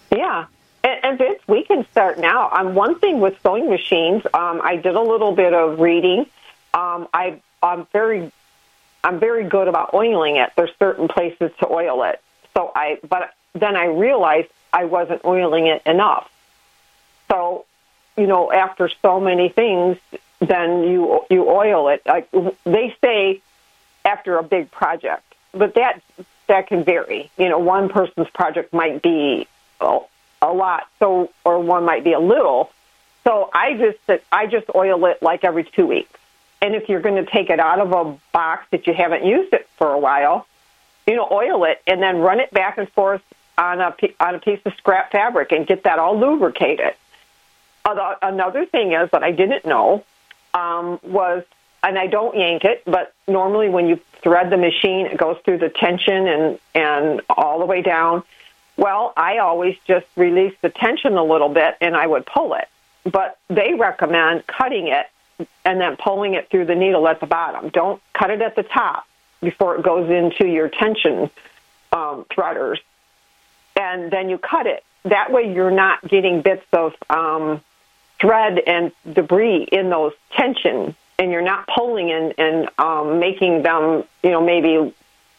[0.09, 0.45] Yeah,
[0.85, 2.49] and, and Vince, we can start now.
[2.49, 6.27] Um, one thing with sewing machines, um, I did a little bit of reading.
[6.73, 8.31] Um, I I'm very
[9.03, 10.53] I'm very good about oiling it.
[10.55, 12.21] There's certain places to oil it.
[12.55, 16.31] So I but then I realized I wasn't oiling it enough.
[17.29, 17.65] So
[18.15, 19.97] you know, after so many things,
[20.39, 22.01] then you you oil it.
[22.05, 22.29] Like
[22.63, 23.41] they say,
[24.03, 26.01] after a big project, but that
[26.47, 27.29] that can vary.
[27.37, 29.47] You know, one person's project might be
[29.79, 29.99] a,
[30.51, 32.71] lot, so or one might be a little.
[33.23, 36.19] So I just I just oil it like every two weeks.
[36.61, 39.53] And if you're going to take it out of a box that you haven't used
[39.53, 40.47] it for a while,
[41.05, 43.21] you know, oil it and then run it back and forth
[43.57, 46.93] on a on a piece of scrap fabric and get that all lubricated.
[47.85, 50.03] Another thing is that I didn't know
[50.55, 51.43] um, was,
[51.83, 55.59] and I don't yank it, but normally when you thread the machine, it goes through
[55.59, 58.23] the tension and and all the way down.
[58.77, 62.67] Well, I always just release the tension a little bit and I would pull it.
[63.09, 65.05] But they recommend cutting it
[65.63, 67.69] and then pulling it through the needle at the bottom.
[67.69, 69.05] Don't cut it at the top
[69.41, 71.29] before it goes into your tension
[71.91, 72.79] um, threaders,
[73.75, 74.83] and then you cut it.
[75.03, 77.61] That way, you're not getting bits of um,
[78.19, 84.03] thread and debris in those tension, and you're not pulling and, and um, making them,
[84.23, 84.93] you know, maybe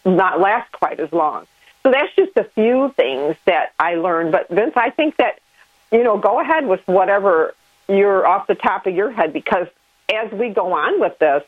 [0.05, 1.47] not last quite as long.
[1.83, 4.33] So that's just a few things that I learned.
[4.33, 5.41] But Vince, I think that
[5.93, 7.55] you know, go ahead with whatever
[7.89, 9.69] you're off the top of your head because
[10.13, 11.43] as we go on with this,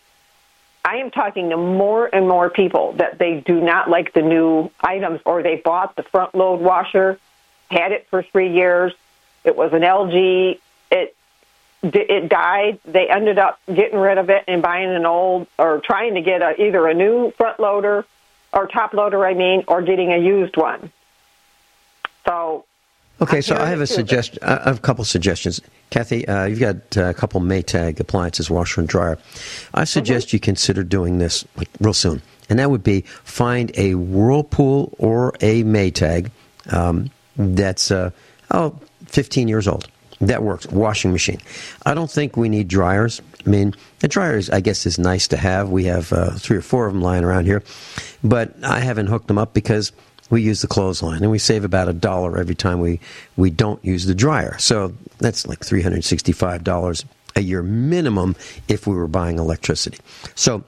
[0.85, 4.71] I am talking to more and more people that they do not like the new
[4.81, 7.19] items or they bought the front load washer,
[7.71, 8.95] had it for three years.
[9.45, 10.59] It was an LG.
[10.91, 11.17] It
[11.83, 12.79] it died.
[12.85, 16.43] They ended up getting rid of it and buying an old or trying to get
[16.43, 18.05] a, either a new front loader
[18.53, 20.91] or top loader, I mean, or getting a used one.
[22.25, 22.65] So
[23.21, 24.39] Okay, so I have a suggestion.
[24.43, 25.61] I have a couple suggestions.
[25.91, 29.19] Kathy, uh, you've got uh, a couple Maytag appliances, washer and dryer.
[29.75, 33.97] I suggest you consider doing this like real soon, and that would be find a
[33.97, 36.31] Whirlpool or a Maytag
[36.71, 38.11] um, that's uh,
[38.53, 39.89] oh 15 years old.
[40.21, 40.67] That works.
[40.67, 41.41] Washing machine.
[41.87, 43.23] I don't think we need dryers.
[43.47, 45.71] I mean, a dryer, is, I guess, is nice to have.
[45.71, 47.63] We have uh, three or four of them lying around here,
[48.25, 49.93] but I haven't hooked them up because
[50.31, 53.01] we use the clothesline, and we save about a dollar every time we,
[53.37, 54.59] we don't use the dryer.
[54.59, 57.05] So that's like $365
[57.37, 59.99] a year minimum if we were buying electricity.
[60.35, 60.65] So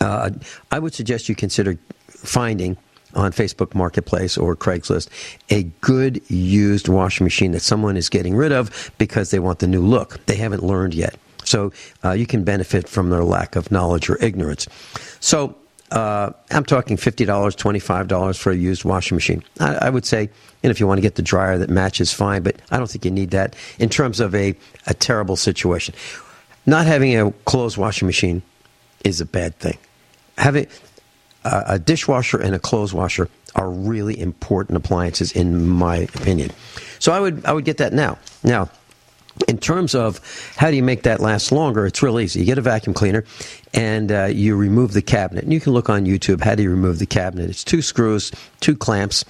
[0.00, 0.30] uh,
[0.70, 2.76] I would suggest you consider finding
[3.14, 5.08] on Facebook Marketplace or Craigslist
[5.50, 9.66] a good used washing machine that someone is getting rid of because they want the
[9.66, 10.24] new look.
[10.26, 11.16] They haven't learned yet.
[11.44, 11.72] So
[12.04, 14.68] uh, you can benefit from their lack of knowledge or ignorance.
[15.20, 15.56] So
[15.90, 19.42] uh, I'm talking $50, $25 for a used washing machine.
[19.58, 20.30] I, I would say,
[20.62, 23.04] and if you want to get the dryer that matches, fine, but I don't think
[23.04, 24.54] you need that in terms of a,
[24.86, 25.94] a terrible situation.
[26.66, 28.42] Not having a clothes washing machine
[29.04, 29.78] is a bad thing.
[30.38, 30.66] Having
[31.44, 36.50] a, dishwasher and a clothes washer are really important appliances, in my opinion.
[36.98, 38.18] So I would I would get that now.
[38.44, 38.70] Now,
[39.48, 40.20] in terms of
[40.56, 42.40] how do you make that last longer, it's real easy.
[42.40, 43.24] You get a vacuum cleaner
[43.72, 45.44] and uh, you remove the cabinet.
[45.44, 47.48] And you can look on YouTube how do you remove the cabinet.
[47.48, 49.24] It's two screws, two clamps,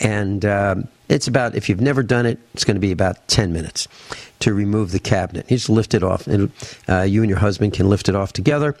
[0.00, 0.76] and uh,
[1.08, 3.88] it's about, if you've never done it, it's going to be about 10 minutes
[4.40, 5.50] to remove the cabinet.
[5.50, 6.26] You just lift it off.
[6.26, 6.52] And
[6.88, 8.76] uh, you and your husband can lift it off together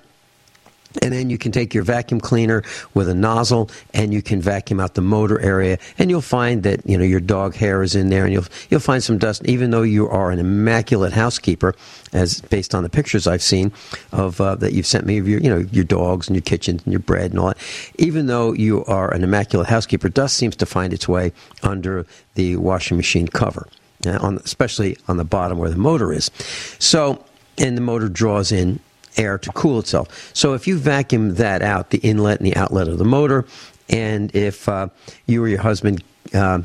[1.02, 2.62] and then you can take your vacuum cleaner
[2.94, 5.78] with a nozzle and you can vacuum out the motor area.
[5.98, 8.80] And you'll find that you know your dog hair is in there and you'll you'll
[8.80, 9.44] find some dust.
[9.46, 11.74] Even though you are an immaculate housekeeper
[12.12, 13.72] as based on the pictures I've seen
[14.12, 16.80] of uh, that you've sent me of your you know your dogs and your kitchen
[16.84, 17.58] and your bread and all that
[17.98, 21.32] even though you are an immaculate housekeeper dust seems to find its way
[21.62, 23.68] under the washing machine cover
[24.06, 26.30] uh, on especially on the bottom where the motor is.
[26.78, 27.24] So
[27.58, 28.80] and the motor draws in
[29.18, 30.30] air to cool itself.
[30.34, 33.44] So if you vacuum that out, the inlet and the outlet of the motor,
[33.88, 34.88] and if uh,
[35.26, 36.02] you or your husband
[36.34, 36.60] uh,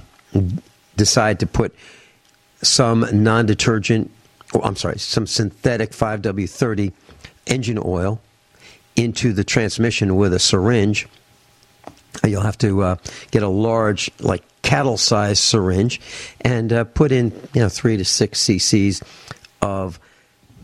[0.96, 1.76] decide to put
[2.62, 4.12] some non detergent,
[4.54, 6.92] oh, I'm sorry, some synthetic 5W30
[7.48, 8.22] engine oil
[8.96, 11.08] into the transmission with a syringe,
[12.24, 12.96] you'll have to uh,
[13.32, 16.00] get a large, like cattle sized syringe,
[16.42, 19.02] and uh, put in you know three to six cc's
[19.62, 20.00] of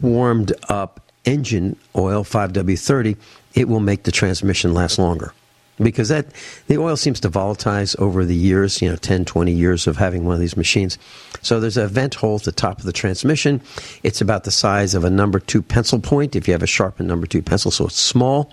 [0.02, 3.18] warmed up engine oil 5W30,
[3.56, 5.34] it will make the transmission last longer.
[5.82, 6.26] Because that
[6.68, 10.26] the oil seems to volatilize over the years, you know, 10, 20 years of having
[10.26, 10.98] one of these machines.
[11.42, 13.62] So there's a vent hole at the top of the transmission.
[14.04, 17.08] It's about the size of a number two pencil point if you have a sharpened
[17.08, 18.52] number two pencil, so it's small.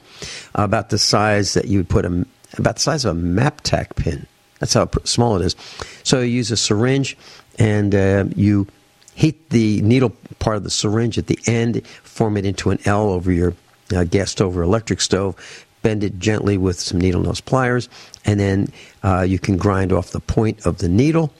[0.54, 2.24] About the size that you would put a,
[2.58, 4.24] about the size of a map tack pin.
[4.60, 5.56] That's how small it is.
[6.04, 7.18] So you use a syringe
[7.58, 8.68] and uh, you
[9.16, 13.08] heat the needle part of the syringe at the end, form it into an L
[13.08, 13.54] over your
[13.94, 15.34] uh, gas stove or electric stove,
[15.82, 17.88] bend it gently with some needle nose pliers,
[18.26, 18.68] and then
[19.02, 21.32] uh, you can grind off the point of the needle.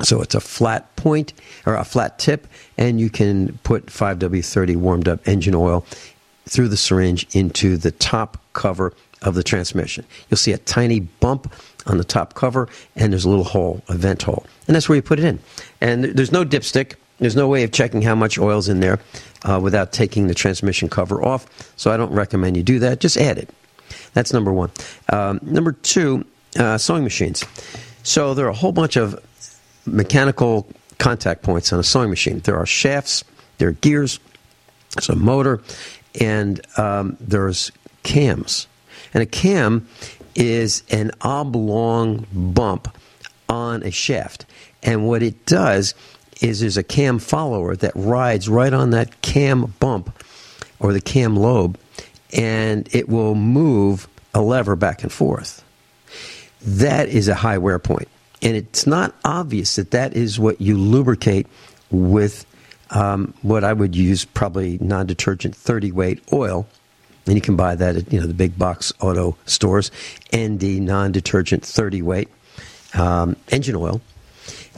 [0.00, 1.32] So it's a flat point
[1.66, 2.46] or a flat tip,
[2.78, 5.84] and you can put 5W30 warmed up engine oil
[6.48, 10.04] through the syringe into the top cover of the transmission.
[10.30, 11.52] You'll see a tiny bump
[11.86, 14.44] on the top cover, and there's a little hole, a vent hole.
[14.66, 15.38] And that's where you put it in.
[15.80, 16.94] And there's no dipstick.
[17.18, 18.98] There's no way of checking how much oil's in there
[19.44, 21.46] uh, without taking the transmission cover off.
[21.76, 23.00] So I don't recommend you do that.
[23.00, 23.48] Just add it.
[24.14, 24.70] That's number one.
[25.12, 26.24] Um, number two,
[26.58, 27.44] uh, sewing machines.
[28.02, 29.18] So there are a whole bunch of
[29.86, 30.66] mechanical
[30.98, 32.40] contact points on a sewing machine.
[32.40, 33.24] There are shafts,
[33.58, 34.18] there are gears,
[34.94, 35.62] there's a motor,
[36.20, 37.72] and um, there's
[38.02, 38.66] cams.
[39.14, 39.88] And a cam
[40.34, 42.96] is an oblong bump
[43.48, 44.46] on a shaft.
[44.82, 45.94] And what it does
[46.40, 50.12] is there's a cam follower that rides right on that cam bump
[50.80, 51.78] or the cam lobe,
[52.32, 55.64] and it will move a lever back and forth.
[56.62, 58.08] That is a high wear point,
[58.40, 61.46] and it's not obvious that that is what you lubricate
[61.90, 62.46] with
[62.90, 66.66] um, what I would use probably non-detergent 30 weight oil,
[67.26, 69.90] and you can buy that at you know the big box auto stores.
[70.34, 72.28] ND non-detergent 30 weight
[72.94, 74.00] um, engine oil,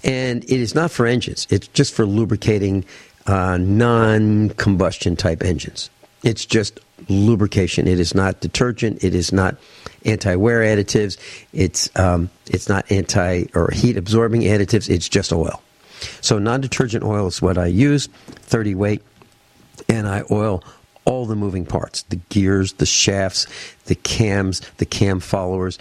[0.03, 1.47] and it is not for engines.
[1.51, 2.85] It's just for lubricating
[3.27, 5.91] uh, non-combustion type engines.
[6.23, 7.87] It's just lubrication.
[7.87, 9.05] It is not detergent.
[9.05, 9.57] It is not
[10.05, 11.19] anti-wear additives.
[11.53, 14.89] It's um, it's not anti or heat absorbing additives.
[14.89, 15.63] It's just oil.
[16.21, 19.03] So non-detergent oil is what I use, 30 weight,
[19.89, 20.63] and I oil
[21.05, 23.47] all the moving parts, the gears, the shafts,
[23.87, 25.79] the cams, the cam followers,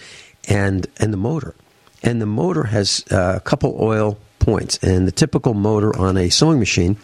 [0.48, 1.56] and and the motor.
[2.02, 6.30] And the motor has uh, a couple oil points, and the typical motor on a
[6.30, 6.98] sewing machine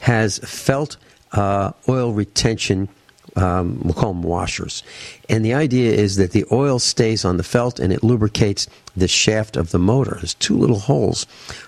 [0.00, 0.96] has felt
[1.32, 2.88] uh, oil retention.
[3.36, 4.82] Um, we'll call them washers.
[5.28, 8.66] And the idea is that the oil stays on the felt and it lubricates
[8.96, 10.16] the shaft of the motor.
[10.16, 11.26] There's two little holes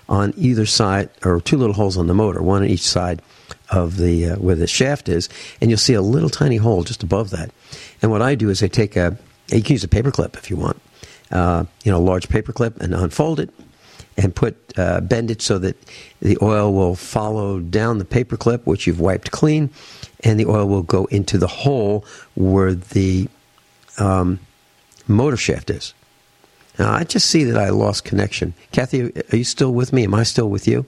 [0.09, 3.21] on either side, or two little holes on the motor, one on each side
[3.73, 7.03] of the uh, where the shaft is, and you'll see a little tiny hole just
[7.03, 7.51] above that.
[8.01, 9.17] And what I do is I take a
[9.49, 10.81] you can use a paper clip if you want,
[11.31, 13.49] uh, you know, a large paper clip, and unfold it
[14.15, 15.75] and put uh, bend it so that
[16.21, 19.69] the oil will follow down the paper clip, which you've wiped clean,
[20.23, 22.05] and the oil will go into the hole
[22.35, 23.27] where the
[23.97, 24.39] um,
[25.07, 25.93] motor shaft is.
[26.79, 28.55] Now, I just see that I lost connection.
[28.71, 30.05] Kathy, are you still with me?
[30.05, 30.85] Am I still with you?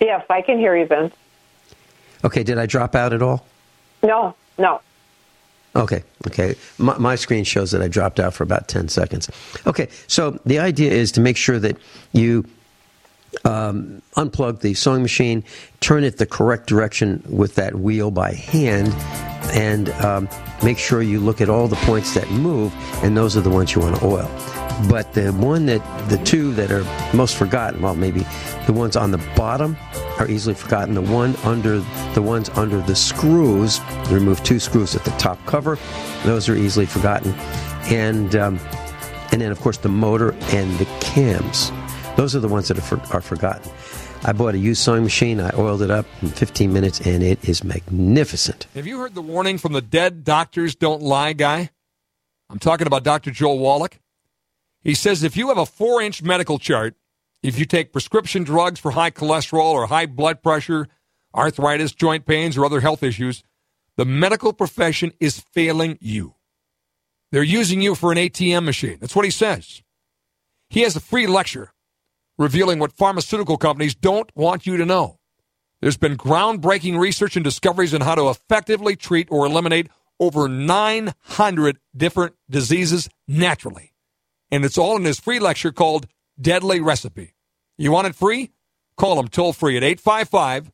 [0.00, 1.14] Yes, I can hear you, Vince.
[2.24, 3.46] Okay, did I drop out at all?
[4.02, 4.80] No, no.
[5.76, 6.54] Okay, okay.
[6.78, 9.28] My, my, screen shows that I dropped out for about 10 seconds.
[9.66, 11.76] Okay, so the idea is to make sure that
[12.12, 12.44] you
[13.44, 15.44] um, unplug the sewing machine,
[15.80, 18.92] turn it the correct direction with that wheel by hand,
[19.52, 20.28] and um,
[20.62, 22.72] make sure you look at all the points that move,
[23.02, 24.30] and those are the ones you want to oil.
[24.88, 26.84] But the one that, the two that are
[27.16, 28.26] most forgotten, well, maybe
[28.66, 29.76] the ones on the bottom
[30.18, 30.94] are easily forgotten.
[30.94, 31.78] The one under,
[32.14, 33.80] the ones under the screws,
[34.10, 35.78] remove two screws at the top cover,
[36.24, 37.32] those are easily forgotten.
[37.86, 38.58] And, um,
[39.30, 41.70] and then, of course, the motor and the cams.
[42.16, 43.70] Those are the ones that are, for, are forgotten.
[44.26, 45.40] I bought a used sewing machine.
[45.40, 48.66] I oiled it up in 15 minutes, and it is magnificent.
[48.74, 51.70] Have you heard the warning from the dead doctors don't lie guy?
[52.48, 53.30] I'm talking about Dr.
[53.32, 53.98] Joel Wallach.
[54.82, 56.94] He says if you have a four inch medical chart,
[57.42, 60.88] if you take prescription drugs for high cholesterol or high blood pressure,
[61.34, 63.44] arthritis, joint pains, or other health issues,
[63.96, 66.34] the medical profession is failing you.
[67.30, 68.96] They're using you for an ATM machine.
[69.00, 69.82] That's what he says.
[70.70, 71.73] He has a free lecture
[72.38, 75.18] revealing what pharmaceutical companies don't want you to know.
[75.80, 81.78] There's been groundbreaking research and discoveries on how to effectively treat or eliminate over 900
[81.96, 83.94] different diseases naturally
[84.54, 86.06] and it's all in his free lecture called
[86.40, 87.34] Deadly Recipe.
[87.76, 88.52] You want it free?
[88.96, 90.70] Call him toll free at 855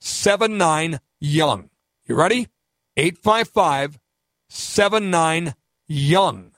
[0.00, 1.70] 79 Young.
[2.04, 2.48] You ready?
[2.96, 4.00] 855
[4.48, 5.54] 79
[5.86, 6.50] Young.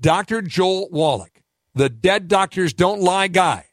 [0.00, 0.40] Dr.
[0.40, 1.42] Joel Wallach,
[1.74, 3.66] the Dead Doctors Don't Lie guy,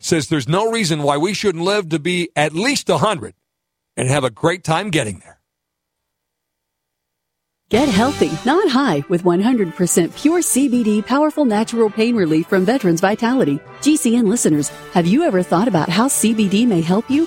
[0.00, 3.34] says there's no reason why we shouldn't live to be at least 100
[3.96, 5.40] and have a great time getting there.
[7.68, 13.58] Get healthy, not high, with 100% pure CBD powerful natural pain relief from Veterans Vitality.
[13.80, 17.26] GCN listeners, have you ever thought about how CBD may help you?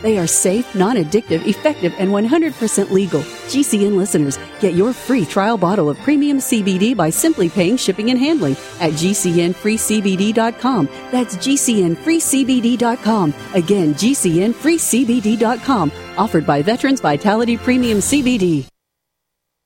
[0.01, 3.21] They are safe, non addictive, effective, and 100% legal.
[3.21, 8.19] GCN listeners, get your free trial bottle of premium CBD by simply paying shipping and
[8.19, 10.85] handling at GCNFreeCBD.com.
[11.11, 13.33] That's GCNFreeCBD.com.
[13.53, 15.91] Again, GCNFreeCBD.com.
[16.17, 18.67] Offered by Veterans Vitality Premium CBD.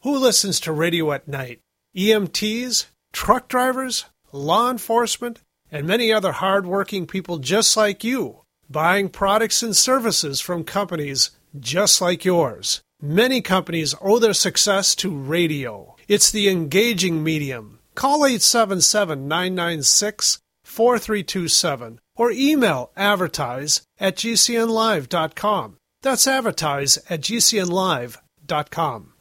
[0.02, 1.62] Who listens to radio at night?
[1.98, 2.86] EMTs?
[3.12, 4.06] Truck drivers?
[4.32, 5.40] Law enforcement?
[5.72, 12.02] and many other hardworking people just like you, buying products and services from companies just
[12.02, 12.82] like yours.
[13.02, 15.96] Many companies owe their success to radio.
[16.08, 17.80] It's the engaging medium.
[17.94, 25.78] Call 877 996 4327 or email advertise at gcnlive.com.
[26.02, 29.12] That's advertise at gcnlive.com.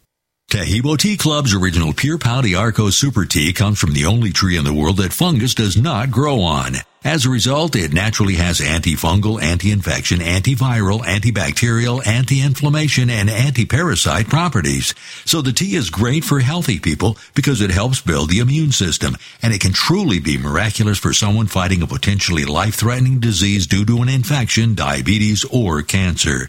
[0.51, 4.64] Taheebo Tea Club's original Pure Pau d'Arco Super Tea comes from the only tree in
[4.64, 6.74] the world that fungus does not grow on.
[7.05, 14.94] As a result, it naturally has antifungal, anti-infection, antiviral, antibacterial, anti-inflammation, and anti-parasite properties.
[15.26, 19.18] So the tea is great for healthy people because it helps build the immune system,
[19.42, 24.00] and it can truly be miraculous for someone fighting a potentially life-threatening disease due to
[24.00, 26.48] an infection, diabetes, or cancer.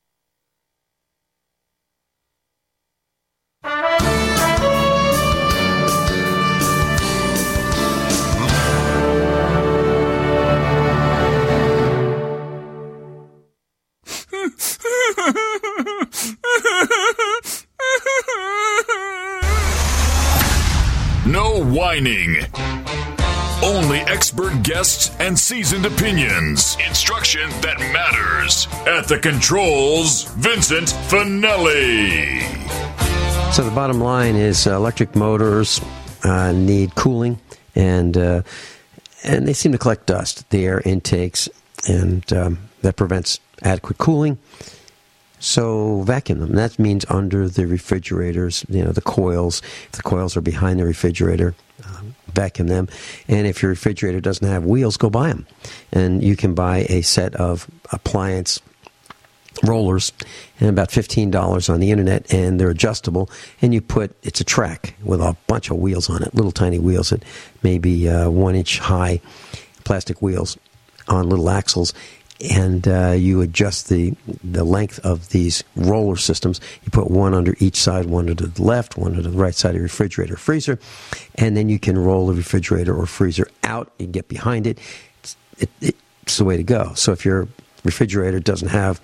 [21.25, 22.37] No whining.
[23.63, 26.75] Only expert guests and seasoned opinions.
[26.87, 28.67] Instruction that matters.
[28.87, 32.41] At the controls, Vincent Finelli.
[33.53, 35.79] So the bottom line is uh, electric motors
[36.23, 37.39] uh, need cooling,
[37.75, 38.41] and uh,
[39.23, 41.47] and they seem to collect dust, the air intakes,
[41.87, 44.39] and um, that prevents adequate cooling.
[45.41, 46.53] So vacuum them.
[46.53, 49.61] That means under the refrigerators, you know, the coils.
[49.87, 52.87] If the coils are behind the refrigerator, um, vacuum them.
[53.27, 55.47] And if your refrigerator doesn't have wheels, go buy them.
[55.91, 58.61] And you can buy a set of appliance
[59.63, 60.13] rollers
[60.59, 63.29] and about $15 on the internet and they're adjustable
[63.61, 66.79] and you put it's a track with a bunch of wheels on it little tiny
[66.79, 67.21] wheels that
[67.61, 69.19] maybe uh, one inch high
[69.83, 70.57] plastic wheels
[71.09, 71.93] on little axles
[72.41, 74.13] and uh, you adjust the
[74.43, 76.59] the length of these roller systems.
[76.83, 79.69] You put one under each side, one to the left, one to the right side
[79.69, 80.79] of your refrigerator, freezer,
[81.35, 83.91] and then you can roll the refrigerator or freezer out.
[84.01, 84.79] and get behind it.
[85.19, 86.93] It's, it, it's the way to go.
[86.95, 87.47] So if your
[87.83, 88.99] refrigerator doesn't have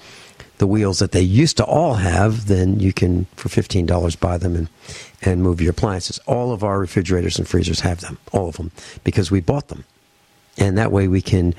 [0.57, 4.37] the wheels that they used to all have, then you can for fifteen dollars buy
[4.37, 4.69] them and
[5.21, 6.19] and move your appliances.
[6.25, 8.71] All of our refrigerators and freezers have them, all of them,
[9.03, 9.83] because we bought them,
[10.57, 11.53] and that way we can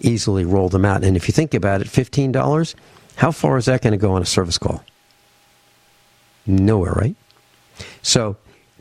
[0.00, 1.04] easily roll them out.
[1.04, 2.74] And if you think about it, $15,
[3.16, 4.84] how far is that going to go on a service call?
[6.46, 7.16] Nowhere, right?
[8.02, 8.36] So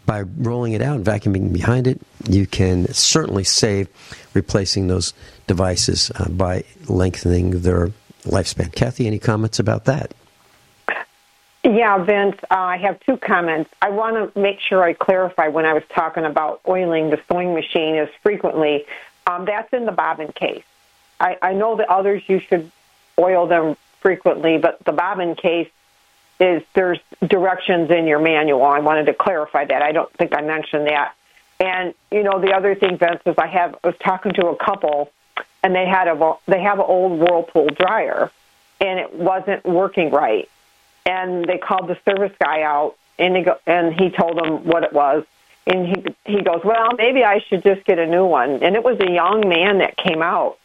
[0.05, 3.87] by rolling it out and vacuuming behind it, you can certainly save
[4.33, 5.13] replacing those
[5.47, 7.91] devices uh, by lengthening their
[8.23, 8.73] lifespan.
[8.73, 10.13] Kathy, any comments about that?
[11.63, 13.69] Yeah, Vince, uh, I have two comments.
[13.81, 17.53] I want to make sure I clarify when I was talking about oiling the sewing
[17.53, 18.85] machine as frequently.
[19.27, 20.63] Um, that's in the bobbin case.
[21.23, 22.69] I, I know the others you should
[23.17, 25.69] oil them frequently, but the bobbin case
[26.39, 28.63] is there's directions in your manual.
[28.63, 29.81] I wanted to clarify that.
[29.81, 31.15] I don't think I mentioned that.
[31.59, 34.55] And you know, the other thing, Vince, is I have I was talking to a
[34.57, 35.11] couple,
[35.63, 38.29] and they had a they have an old Whirlpool dryer,
[38.81, 40.49] and it wasn't working right.
[41.05, 44.83] And they called the service guy out, and he go, and he told them what
[44.83, 45.23] it was,
[45.65, 48.61] and he he goes, well, maybe I should just get a new one.
[48.63, 50.57] And it was a young man that came out,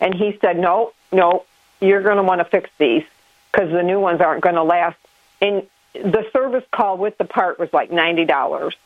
[0.00, 1.44] and he said, no, no,
[1.80, 3.04] you're going to want to fix these
[3.50, 4.96] because the new ones aren't going to last.
[5.40, 8.76] And the service call with the part was like ninety dollars,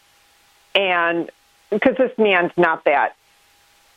[0.74, 1.30] and
[1.70, 3.14] because this man's not that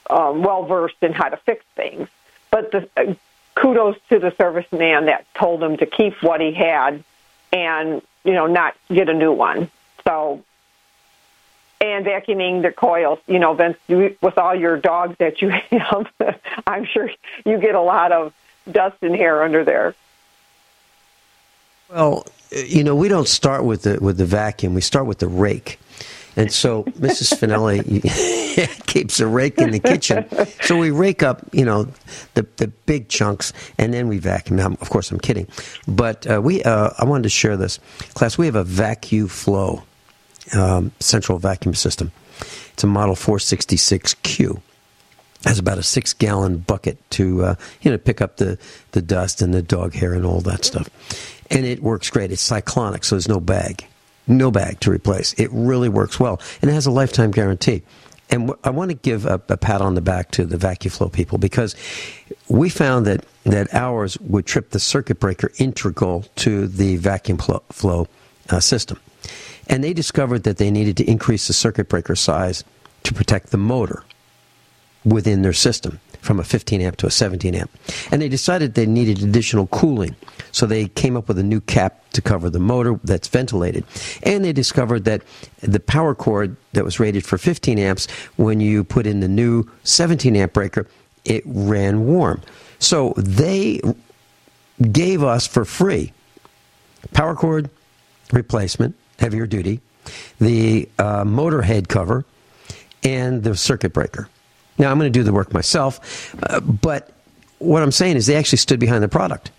[0.09, 2.09] um, well versed in how to fix things,
[2.51, 3.13] but the uh,
[3.55, 7.03] kudos to the serviceman that told him to keep what he had
[7.53, 9.69] and you know not get a new one.
[10.03, 10.43] So
[11.81, 13.19] and vacuuming the coils.
[13.27, 16.07] You know, Vince, with all your dogs that you have,
[16.65, 17.09] I'm sure
[17.45, 18.33] you get a lot of
[18.71, 19.95] dust and hair under there.
[21.89, 24.73] Well, you know, we don't start with the with the vacuum.
[24.73, 25.79] We start with the rake,
[26.35, 27.33] And so Mrs.
[27.39, 30.25] Finelli keeps a rake in the kitchen.
[30.63, 31.87] So we rake up, you know,
[32.33, 34.57] the the big chunks, and then we vacuum.
[34.57, 35.47] Now, of course, I'm kidding,
[35.87, 37.79] but uh, we uh, I wanted to share this
[38.15, 38.37] class.
[38.37, 39.83] We have a VacuFlo
[40.53, 42.11] um, central vacuum system.
[42.73, 44.61] It's a Model 466Q.
[45.45, 48.57] Has about a six gallon bucket to uh, you know pick up the,
[48.91, 50.89] the dust and the dog hair and all that stuff,
[51.51, 52.31] and it works great.
[52.31, 53.85] It's cyclonic, so there's no bag,
[54.25, 55.33] no bag to replace.
[55.33, 57.83] It really works well, and it has a lifetime guarantee.
[58.29, 61.37] And I want to give a, a pat on the back to the VacuFlo people
[61.37, 61.75] because
[62.49, 68.07] we found that, that ours would trip the circuit breaker integral to the VacuFlo
[68.49, 68.99] uh, system.
[69.67, 72.63] And they discovered that they needed to increase the circuit breaker size
[73.03, 74.03] to protect the motor
[75.05, 77.71] within their system from a 15 amp to a 17 amp.
[78.11, 80.15] And they decided they needed additional cooling.
[80.51, 83.85] So they came up with a new cap to cover the motor that's ventilated.
[84.23, 85.21] And they discovered that
[85.61, 89.69] the power cord that was rated for 15 amps, when you put in the new
[89.83, 90.87] 17 amp breaker,
[91.23, 92.41] it ran warm.
[92.79, 93.81] So they
[94.91, 96.13] gave us for free
[97.13, 97.69] power cord
[98.31, 99.81] replacement heavier duty,
[100.39, 102.25] the uh, motor head cover,
[103.03, 104.29] and the circuit breaker.
[104.77, 107.11] Now, I'm going to do the work myself, uh, but
[107.59, 109.51] what I'm saying is they actually stood behind the product,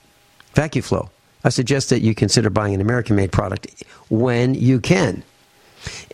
[0.55, 1.11] VacuFlo.
[1.45, 5.23] I suggest that you consider buying an American made product when you can.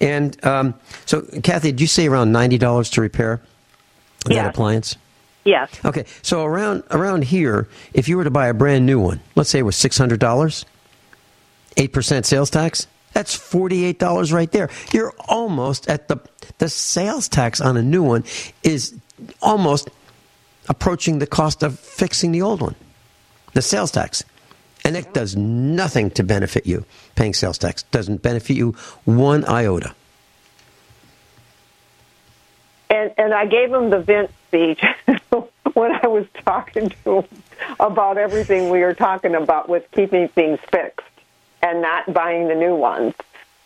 [0.01, 0.75] And um,
[1.07, 3.41] so, Kathy, did you say around $90 to repair
[4.27, 4.49] that yes.
[4.49, 4.97] appliance?
[5.45, 5.71] Yes.
[5.85, 9.51] Okay, so around around here, if you were to buy a brand new one, let's
[9.51, 10.65] say it was $600,
[11.77, 14.69] 8% sales tax, that's $48 right there.
[14.93, 16.19] You're almost at the
[16.59, 18.25] the sales tax on a new one
[18.63, 18.95] is
[19.41, 19.89] almost
[20.69, 22.75] approaching the cost of fixing the old one.
[23.55, 24.25] The sales tax.
[24.85, 26.85] And it does nothing to benefit you.
[27.15, 28.73] Paying sales tax doesn't benefit you
[29.05, 29.95] one iota.
[32.91, 34.83] And and I gave him the Vince speech
[35.75, 37.25] when I was talking to him
[37.81, 41.07] about everything we were talking about with keeping things fixed
[41.65, 43.15] and not buying the new ones.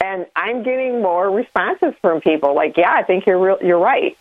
[0.01, 4.17] And I'm getting more responses from people like, "Yeah, I think you're real, you're right."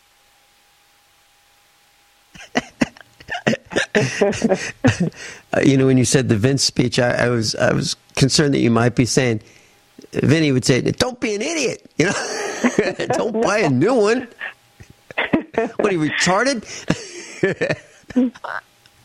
[5.53, 8.55] uh, you know, when you said the Vince speech, I, I, was I was concerned
[8.55, 9.41] that you might be saying,
[10.11, 14.27] Vinny would say, "Don't be an idiot," you know, don't buy a new one.
[15.77, 16.63] what are you retarded?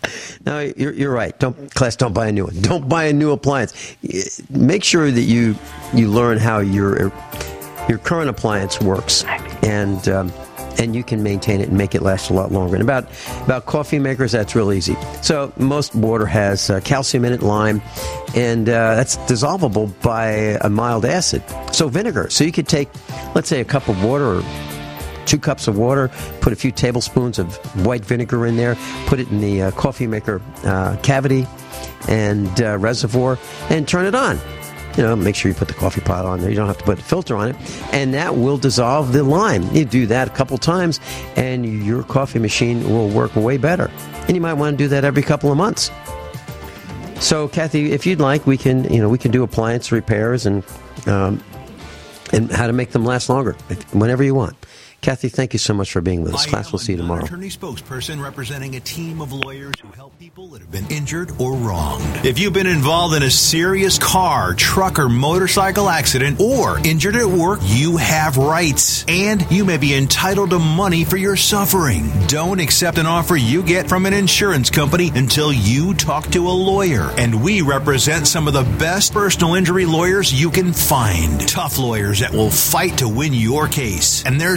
[0.47, 1.39] no, you're, you're right.
[1.39, 1.97] Don't class.
[1.97, 2.55] Don't buy a new one.
[2.61, 3.97] Don't buy a new appliance.
[4.51, 5.57] Make sure that you
[5.95, 7.13] you learn how your
[7.89, 9.25] your current appliance works,
[9.63, 10.33] and um,
[10.79, 12.75] and you can maintain it and make it last a lot longer.
[12.75, 13.07] And about
[13.45, 14.97] about coffee makers, that's real easy.
[15.23, 17.83] So most water has uh, calcium in it, lime,
[18.35, 21.43] and uh, that's dissolvable by a mild acid.
[21.73, 22.31] So vinegar.
[22.31, 22.89] So you could take,
[23.35, 24.43] let's say, a cup of water
[25.33, 26.11] two cups of water,
[26.43, 27.57] put a few tablespoons of
[27.87, 28.77] white vinegar in there,
[29.07, 31.47] put it in the uh, coffee maker uh, cavity
[32.07, 33.39] and uh, reservoir,
[33.71, 34.39] and turn it on.
[34.95, 36.51] You know, make sure you put the coffee pot on there.
[36.51, 37.57] You don't have to put a filter on it,
[37.95, 39.75] and that will dissolve the lime.
[39.75, 41.01] You do that a couple times,
[41.35, 43.91] and your coffee machine will work way better.
[44.29, 45.91] And you might want to do that every couple of months.
[47.21, 50.63] So, Kathy, if you'd like, we can you know we can do appliance repairs and
[51.07, 51.43] um,
[52.35, 53.55] and how to make them last longer
[53.93, 54.59] whenever you want.
[55.03, 56.47] Kathy, thank you so much for being with us.
[56.47, 57.25] Class, we'll see you tomorrow.
[57.25, 61.55] Attorney spokesperson representing a team of lawyers who help people that have been injured or
[61.55, 62.25] wronged.
[62.25, 67.27] If you've been involved in a serious car, truck, or motorcycle accident or injured at
[67.27, 72.09] work, you have rights and you may be entitled to money for your suffering.
[72.29, 76.55] Don't accept an offer you get from an insurance company until you talk to a
[76.55, 77.11] lawyer.
[77.19, 81.41] And we represent some of the best personal injury lawyers you can find.
[81.49, 84.25] Tough lawyers that will fight to win your case.
[84.25, 84.57] And they're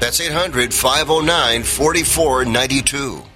[0.00, 3.29] That's 800 509 4492.